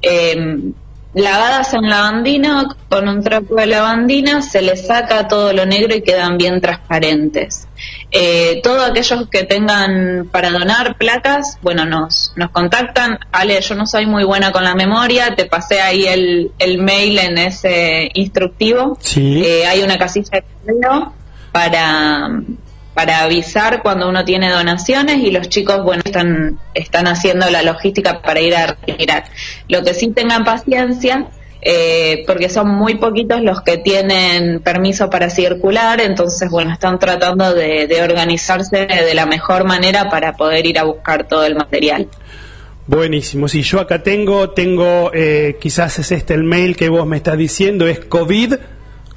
Eh, 0.01 0.71
lavadas 1.13 1.73
en 1.73 1.89
lavandina, 1.89 2.67
con 2.89 3.07
un 3.07 3.23
trapo 3.23 3.55
de 3.55 3.65
lavandina 3.65 4.41
se 4.41 4.61
les 4.61 4.85
saca 4.85 5.27
todo 5.27 5.51
lo 5.51 5.65
negro 5.65 5.95
y 5.95 6.01
quedan 6.01 6.37
bien 6.37 6.61
transparentes. 6.61 7.66
Eh, 8.11 8.61
todos 8.63 8.89
aquellos 8.89 9.27
que 9.29 9.43
tengan 9.43 10.29
para 10.31 10.49
donar 10.49 10.97
placas, 10.97 11.57
bueno, 11.61 11.85
nos, 11.85 12.33
nos 12.35 12.51
contactan. 12.51 13.19
Ale, 13.31 13.59
yo 13.61 13.75
no 13.75 13.85
soy 13.85 14.05
muy 14.05 14.23
buena 14.23 14.51
con 14.51 14.63
la 14.63 14.75
memoria, 14.75 15.35
te 15.35 15.45
pasé 15.45 15.81
ahí 15.81 16.05
el, 16.05 16.51
el 16.59 16.77
mail 16.77 17.19
en 17.19 17.37
ese 17.37 18.09
instructivo. 18.13 18.97
Sí. 19.01 19.43
Eh, 19.45 19.65
hay 19.65 19.81
una 19.81 19.97
casilla 19.97 20.29
de 20.31 20.43
correo 20.65 21.13
para 21.51 22.29
para 22.97 23.21
avisar 23.21 23.83
cuando 23.83 24.09
uno 24.09 24.25
tiene 24.25 24.49
donaciones 24.49 25.17
y 25.17 25.29
los 25.29 25.49
chicos, 25.49 25.83
bueno, 25.83 26.01
están, 26.03 26.57
están 26.73 27.05
haciendo 27.05 27.47
la 27.51 27.61
logística 27.61 28.23
para 28.23 28.39
ir 28.39 28.55
a 28.55 28.75
retirar. 28.87 29.25
Lo 29.69 29.83
que 29.83 29.93
sí 29.93 30.07
tengan 30.07 30.43
paciencia, 30.43 31.27
eh, 31.69 32.23
porque 32.25 32.47
son 32.47 32.69
muy 32.69 32.95
poquitos 32.95 33.41
los 33.41 33.59
que 33.59 33.77
tienen 33.77 34.61
permiso 34.61 35.09
para 35.09 35.29
circular, 35.29 35.99
entonces, 35.99 36.49
bueno, 36.49 36.71
están 36.71 36.97
tratando 36.97 37.53
de, 37.53 37.89
organizarse 38.01 38.87
de 38.87 39.13
la 39.13 39.25
mejor 39.25 39.65
manera 39.65 40.09
para 40.09 40.37
poder 40.37 40.65
ir 40.65 40.79
a 40.79 40.83
buscar 40.83 41.27
todo 41.27 41.45
el 41.45 41.55
material. 41.55 42.07
Buenísimo, 42.85 43.49
si 43.49 43.63
yo 43.63 43.81
acá 43.81 44.01
tengo, 44.01 44.51
tengo, 44.51 45.11
eh, 45.13 45.57
quizás 45.59 45.99
es 45.99 46.13
este 46.13 46.35
el 46.35 46.45
mail 46.45 46.77
que 46.77 46.87
vos 46.87 47.05
me 47.05 47.17
estás 47.17 47.37
diciendo, 47.37 47.85
es 47.85 47.99
COVID, 47.99 48.53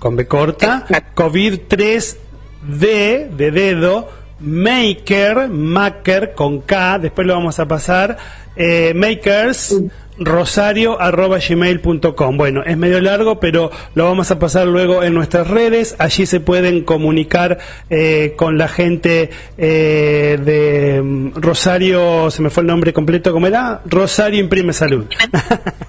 con 0.01 0.17
B 0.17 0.27
corta, 0.27 0.87
COVID 1.15 1.61
3 1.69 2.19
D 2.63 3.31
de 3.31 3.51
dedo, 3.53 4.09
maker, 4.41 5.49
maker 5.49 6.35
con 6.35 6.63
K, 6.63 6.99
después 6.99 7.29
lo 7.29 7.35
vamos 7.35 7.61
a 7.61 7.69
pasar, 7.69 8.17
eh, 8.57 8.93
makers 8.93 9.77
rosario 10.21 11.01
arroba 11.01 11.39
gmail.com. 11.39 12.37
Bueno, 12.37 12.63
es 12.65 12.77
medio 12.77 13.01
largo, 13.01 13.41
pero 13.41 13.71
lo 13.95 14.05
vamos 14.05 14.31
a 14.31 14.39
pasar 14.39 14.67
luego 14.67 15.03
en 15.03 15.15
nuestras 15.15 15.49
redes. 15.49 15.97
Allí 15.99 16.27
se 16.27 16.39
pueden 16.39 16.85
comunicar 16.85 17.59
eh, 17.89 18.35
con 18.37 18.59
la 18.59 18.69
gente 18.69 19.31
eh, 19.59 20.39
de 20.45 21.03
mm, 21.03 21.33
Rosario, 21.35 22.31
se 22.31 22.43
me 22.43 22.51
fue 22.51 22.63
el 22.63 22.67
nombre 22.69 22.93
completo, 22.93 23.33
¿cómo 23.33 23.47
era? 23.47 23.81
Rosario 23.87 24.39
Imprime 24.39 24.73
Salud. 24.73 25.07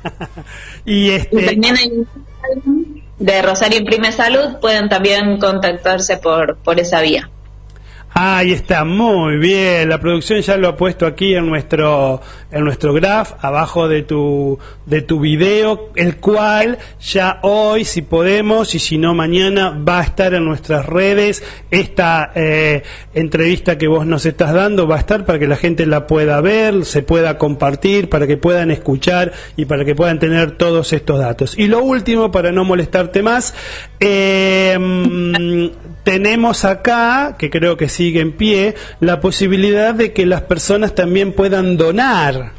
y 0.86 1.10
este 1.12 1.58
de 3.20 3.41
Rosario 3.44 3.78
Imprime 3.78 4.12
Salud 4.12 4.58
pueden 4.60 4.89
también 4.89 5.38
contactarse 5.38 6.17
por, 6.17 6.58
por 6.58 6.80
esa 6.80 7.02
vía. 7.02 7.30
Ahí 8.13 8.52
está, 8.52 8.84
muy 8.84 9.38
bien. 9.38 9.88
La 9.88 9.97
producción 9.97 10.41
ya 10.41 10.58
lo 10.58 10.67
ha 10.67 10.76
puesto 10.76 11.06
aquí 11.06 11.34
en 11.34 11.47
nuestro 11.47 12.21
en 12.52 12.65
nuestro 12.65 12.93
graph, 12.93 13.34
abajo 13.39 13.88
de 13.88 14.04
tu 14.04 14.60
de 14.86 15.02
tu 15.02 15.21
video, 15.21 15.91
el 15.95 16.17
cual 16.17 16.78
ya 17.00 17.39
hoy, 17.43 17.86
si 17.86 18.02
podemos 18.02 18.76
y 18.76 18.80
si 18.80 18.97
no 18.97 19.13
mañana, 19.13 19.69
va 19.69 20.00
a 20.00 20.04
estar 20.04 20.34
en 20.34 20.43
nuestras 20.43 20.86
redes. 20.86 21.41
Esta 21.71 22.34
eh, 22.36 22.84
entrevista 23.13 23.78
que 23.78 23.88
vos 23.88 24.06
nos 24.06 24.26
estás 24.26 24.54
dando 24.54 24.88
va 24.88 24.97
a 24.97 25.00
estar 25.00 25.26
para 25.26 25.39
que 25.39 25.47
la 25.47 25.56
gente 25.56 25.86
la 25.86 26.06
pueda 26.06 26.41
ver, 26.41 26.84
se 26.84 27.04
pueda 27.04 27.38
compartir, 27.38 28.10
para 28.10 28.28
que 28.28 28.36
puedan 28.36 28.71
escuchar 28.71 29.32
y 29.56 29.63
para 29.63 29.86
que 29.86 29.95
puedan 29.95 30.19
tener 30.19 30.58
todos 30.58 30.91
estos 30.91 31.17
datos. 31.17 31.58
Y 31.58 31.67
lo 31.67 31.82
último, 31.82 32.30
para 32.30 32.52
no 32.52 32.65
molestarte 32.65 33.24
más, 33.24 33.54
eh, 34.02 34.78
tenemos 36.03 36.65
acá, 36.65 37.35
que 37.37 37.49
creo 37.49 37.77
que 37.77 37.89
sigue 37.89 38.21
en 38.21 38.33
pie, 38.33 38.75
la 38.99 39.19
posibilidad 39.19 39.93
de 39.93 40.13
que 40.13 40.25
las 40.25 40.41
personas 40.41 40.95
también 40.95 41.33
puedan 41.33 41.77
donar. 41.77 42.53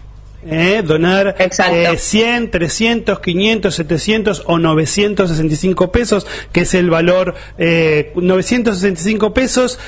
¿eh? 0.46 0.82
donar 0.84 1.36
eh, 1.38 1.96
100, 1.96 2.50
300, 2.50 3.20
500, 3.20 3.74
700 3.74 4.42
o 4.46 4.58
965 4.58 5.92
pesos, 5.92 6.26
que 6.52 6.62
es 6.62 6.74
el 6.74 6.90
valor, 6.90 7.34
eh, 7.58 8.12
965 8.14 9.34
pesos 9.34 9.78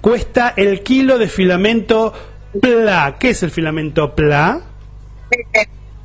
cuesta 0.00 0.52
el 0.56 0.82
kilo 0.82 1.18
de 1.18 1.28
filamento 1.28 2.12
PLA. 2.60 3.16
¿Qué 3.18 3.30
es 3.30 3.42
el 3.42 3.50
filamento 3.50 4.14
PLA? 4.14 4.60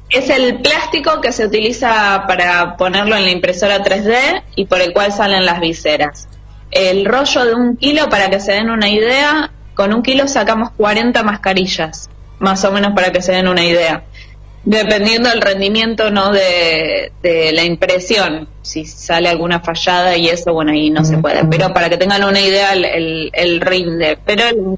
Es 0.10 0.30
el 0.30 0.62
plástico 0.62 1.20
que 1.20 1.32
se 1.32 1.46
utiliza 1.46 2.26
para 2.28 2.78
ponerlo 2.78 3.16
en 3.16 3.26
la 3.26 3.32
impresora 3.32 3.84
3D 3.84 4.44
y 4.56 4.66
por 4.66 4.82
el 4.82 4.94
cual 4.94 5.12
salen 5.12 5.46
las 5.46 5.60
viseras. 5.60 6.28
El 6.76 7.06
rollo 7.06 7.46
de 7.46 7.56
un 7.56 7.78
kilo, 7.78 8.10
para 8.10 8.30
que 8.30 8.40
se 8.40 8.52
den 8.52 8.70
una 8.70 8.90
idea, 8.90 9.50
con 9.74 9.94
un 9.94 10.04
kilo 10.04 10.28
sacamos 10.28 10.72
40 10.72 11.24
mascarillas, 11.24 12.10
más 12.40 12.64
o 12.66 12.72
menos 12.72 12.94
para 12.94 13.12
que 13.12 13.22
se 13.22 13.32
den 13.32 13.48
una 13.48 13.66
idea. 13.66 14.04
Dependiendo 14.66 15.30
del 15.30 15.42
rendimiento 15.42 16.12
no 16.12 16.32
de, 16.32 17.12
la 17.24 17.64
impresión, 17.64 18.50
si 18.62 18.84
sale 18.86 19.30
alguna 19.30 19.62
fallada 19.62 20.18
y 20.18 20.28
eso, 20.28 20.54
bueno, 20.54 20.72
ahí 20.72 20.90
no 20.90 21.06
se 21.06 21.18
puede. 21.18 21.46
Pero 21.46 21.74
para 21.74 21.90
que 21.90 21.98
tengan 21.98 22.24
una 22.24 22.42
idea, 22.42 22.74
el, 22.74 23.32
el, 23.32 23.62
rinde. 23.62 24.18
Pero 24.26 24.78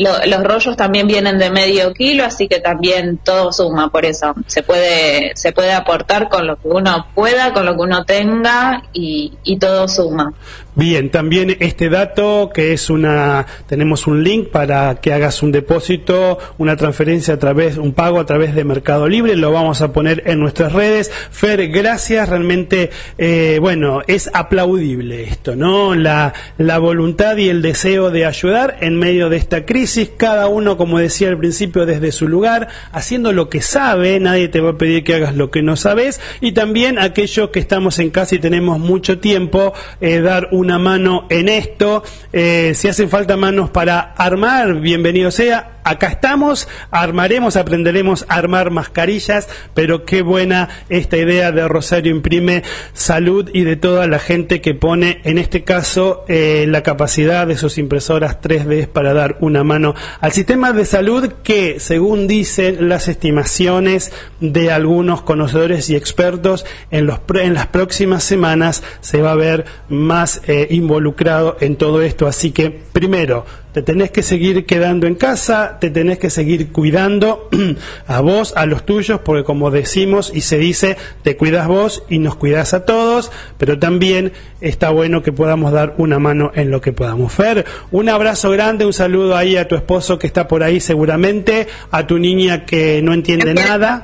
los 0.00 0.44
rollos 0.44 0.76
también 0.76 1.06
vienen 1.06 1.38
de 1.38 1.50
medio 1.50 1.92
kilo, 1.92 2.24
así 2.24 2.48
que 2.48 2.60
también 2.60 3.18
todo 3.22 3.52
suma 3.52 3.90
por 3.90 4.04
eso. 4.04 4.34
Se 4.46 4.62
puede, 4.62 5.32
se 5.36 5.52
puede 5.52 5.72
aportar 5.72 6.28
con 6.28 6.46
lo 6.46 6.56
que 6.56 6.68
uno 6.68 7.06
pueda, 7.14 7.52
con 7.52 7.66
lo 7.66 7.74
que 7.74 7.80
uno 7.80 8.04
tenga 8.04 8.82
y, 8.92 9.32
y 9.44 9.58
todo 9.58 9.88
suma. 9.88 10.32
Bien, 10.76 11.10
también 11.10 11.56
este 11.58 11.90
dato 11.90 12.50
que 12.54 12.72
es 12.72 12.90
una, 12.90 13.44
tenemos 13.66 14.06
un 14.06 14.22
link 14.22 14.50
para 14.50 14.94
que 15.00 15.12
hagas 15.12 15.42
un 15.42 15.50
depósito, 15.50 16.38
una 16.58 16.76
transferencia 16.76 17.34
a 17.34 17.38
través, 17.38 17.76
un 17.76 17.92
pago 17.92 18.20
a 18.20 18.24
través 18.24 18.54
de 18.54 18.64
Mercado 18.64 19.08
Libre, 19.08 19.34
lo 19.34 19.52
vamos 19.52 19.82
a 19.82 19.92
poner 19.92 20.22
en 20.26 20.38
nuestras 20.38 20.72
redes. 20.72 21.10
Fer, 21.32 21.68
gracias, 21.68 22.28
realmente, 22.28 22.90
eh, 23.18 23.58
bueno, 23.60 24.02
es 24.06 24.30
aplaudible 24.32 25.24
esto, 25.24 25.56
¿no? 25.56 25.96
La, 25.96 26.32
la 26.56 26.78
voluntad 26.78 27.36
y 27.36 27.48
el 27.48 27.62
deseo 27.62 28.10
de 28.10 28.24
ayudar 28.24 28.76
en 28.80 28.96
medio 28.96 29.28
de 29.28 29.38
esta 29.38 29.66
crisis, 29.66 29.89
cada 30.16 30.46
uno, 30.46 30.76
como 30.76 30.98
decía 30.98 31.28
al 31.28 31.38
principio, 31.38 31.84
desde 31.84 32.12
su 32.12 32.28
lugar, 32.28 32.68
haciendo 32.92 33.32
lo 33.32 33.48
que 33.48 33.60
sabe, 33.60 34.20
nadie 34.20 34.48
te 34.48 34.60
va 34.60 34.70
a 34.70 34.78
pedir 34.78 35.02
que 35.04 35.14
hagas 35.14 35.34
lo 35.34 35.50
que 35.50 35.62
no 35.62 35.76
sabes, 35.76 36.20
y 36.40 36.52
también 36.52 36.98
aquellos 36.98 37.50
que 37.50 37.58
estamos 37.58 37.98
en 37.98 38.10
casa 38.10 38.36
y 38.36 38.38
tenemos 38.38 38.78
mucho 38.78 39.18
tiempo, 39.18 39.72
eh, 40.00 40.20
dar 40.20 40.48
un 40.52 40.60
una 40.60 40.78
mano 40.78 41.26
en 41.30 41.48
esto. 41.48 42.04
Eh, 42.32 42.72
si 42.74 42.88
hacen 42.88 43.08
falta 43.08 43.36
manos 43.36 43.70
para 43.70 44.12
armar, 44.16 44.80
bienvenido 44.80 45.30
sea 45.30 45.79
acá 45.84 46.08
estamos, 46.08 46.68
armaremos, 46.90 47.56
aprenderemos 47.56 48.24
a 48.28 48.34
armar 48.34 48.70
mascarillas, 48.70 49.48
pero 49.74 50.04
qué 50.04 50.22
buena 50.22 50.68
esta 50.88 51.16
idea 51.16 51.52
de 51.52 51.66
Rosario 51.68 52.12
Imprime 52.12 52.62
Salud 52.92 53.50
y 53.52 53.64
de 53.64 53.76
toda 53.76 54.06
la 54.06 54.18
gente 54.18 54.60
que 54.60 54.74
pone, 54.74 55.20
en 55.24 55.38
este 55.38 55.64
caso, 55.64 56.24
eh, 56.28 56.66
la 56.68 56.82
capacidad 56.82 57.46
de 57.46 57.56
sus 57.56 57.78
impresoras 57.78 58.40
3D 58.40 58.88
para 58.88 59.12
dar 59.12 59.36
una 59.40 59.64
mano 59.64 59.94
al 60.20 60.32
sistema 60.32 60.72
de 60.72 60.84
salud 60.84 61.32
que, 61.42 61.80
según 61.80 62.26
dicen 62.26 62.88
las 62.88 63.08
estimaciones 63.08 64.12
de 64.40 64.70
algunos 64.70 65.22
conocedores 65.22 65.90
y 65.90 65.96
expertos, 65.96 66.64
en, 66.90 67.06
los, 67.06 67.20
en 67.34 67.54
las 67.54 67.66
próximas 67.68 68.24
semanas 68.24 68.82
se 69.00 69.22
va 69.22 69.32
a 69.32 69.36
ver 69.36 69.64
más 69.88 70.42
eh, 70.46 70.66
involucrado 70.70 71.56
en 71.60 71.76
todo 71.76 72.02
esto. 72.02 72.26
Así 72.26 72.52
que, 72.52 72.70
primero, 72.70 73.44
te 73.72 73.82
tenés 73.82 74.10
que 74.10 74.22
seguir 74.22 74.66
quedando 74.66 75.06
en 75.06 75.14
casa, 75.14 75.78
te 75.80 75.90
tenés 75.90 76.18
que 76.18 76.30
seguir 76.30 76.72
cuidando 76.72 77.48
a 78.06 78.20
vos, 78.20 78.52
a 78.56 78.66
los 78.66 78.84
tuyos, 78.84 79.20
porque 79.24 79.44
como 79.44 79.70
decimos 79.70 80.32
y 80.34 80.40
se 80.42 80.58
dice, 80.58 80.96
te 81.22 81.36
cuidas 81.36 81.68
vos 81.68 82.02
y 82.08 82.18
nos 82.18 82.36
cuidas 82.36 82.74
a 82.74 82.84
todos, 82.84 83.30
pero 83.58 83.78
también 83.78 84.32
está 84.60 84.90
bueno 84.90 85.22
que 85.22 85.32
podamos 85.32 85.72
dar 85.72 85.94
una 85.98 86.18
mano 86.18 86.50
en 86.54 86.70
lo 86.70 86.80
que 86.80 86.92
podamos. 86.92 87.32
Fer, 87.32 87.64
un 87.90 88.08
abrazo 88.08 88.50
grande, 88.50 88.84
un 88.84 88.92
saludo 88.92 89.36
ahí 89.36 89.56
a 89.56 89.68
tu 89.68 89.76
esposo 89.76 90.18
que 90.18 90.26
está 90.26 90.48
por 90.48 90.62
ahí 90.62 90.80
seguramente, 90.80 91.68
a 91.90 92.06
tu 92.06 92.18
niña 92.18 92.64
que 92.64 93.02
no 93.02 93.12
entiende 93.12 93.54
nada. 93.54 94.02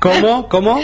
¿Cómo? 0.00 0.48
¿Cómo? 0.48 0.80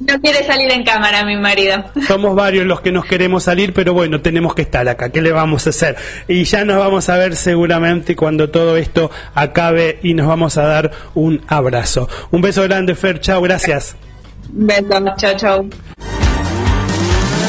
No 0.00 0.20
quiere 0.20 0.46
salir 0.46 0.70
en 0.70 0.84
cámara 0.84 1.24
mi 1.24 1.36
marido. 1.36 1.84
Somos 2.06 2.36
varios 2.36 2.66
los 2.66 2.80
que 2.80 2.92
nos 2.92 3.04
queremos 3.04 3.44
salir, 3.44 3.72
pero 3.72 3.94
bueno, 3.94 4.20
tenemos 4.20 4.54
que 4.54 4.62
estar 4.62 4.88
acá. 4.88 5.10
¿Qué 5.10 5.20
le 5.20 5.32
vamos 5.32 5.66
a 5.66 5.70
hacer? 5.70 5.96
Y 6.28 6.44
ya 6.44 6.64
nos 6.64 6.78
vamos 6.78 7.08
a 7.08 7.16
ver 7.16 7.34
seguramente 7.34 8.14
cuando 8.14 8.48
todo 8.50 8.76
esto 8.76 9.10
acabe 9.34 9.98
y 10.02 10.14
nos 10.14 10.28
vamos 10.28 10.56
a 10.56 10.62
dar 10.62 10.92
un 11.14 11.42
abrazo. 11.48 12.08
Un 12.30 12.42
beso 12.42 12.62
grande, 12.62 12.94
Fer. 12.94 13.20
Chao, 13.20 13.42
gracias. 13.42 13.96
Beso, 14.50 15.04
chao, 15.16 15.34
chao. 15.36 15.66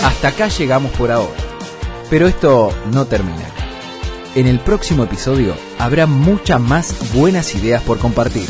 Hasta 0.03 0.29
acá 0.29 0.47
llegamos 0.47 0.91
por 0.93 1.11
ahora. 1.11 1.33
Pero 2.09 2.27
esto 2.27 2.73
no 2.91 3.05
termina. 3.05 3.45
En 4.35 4.47
el 4.47 4.59
próximo 4.59 5.03
episodio 5.03 5.53
habrá 5.77 6.07
muchas 6.07 6.59
más 6.59 7.13
buenas 7.13 7.53
ideas 7.55 7.81
por 7.83 7.99
compartir. 7.99 8.47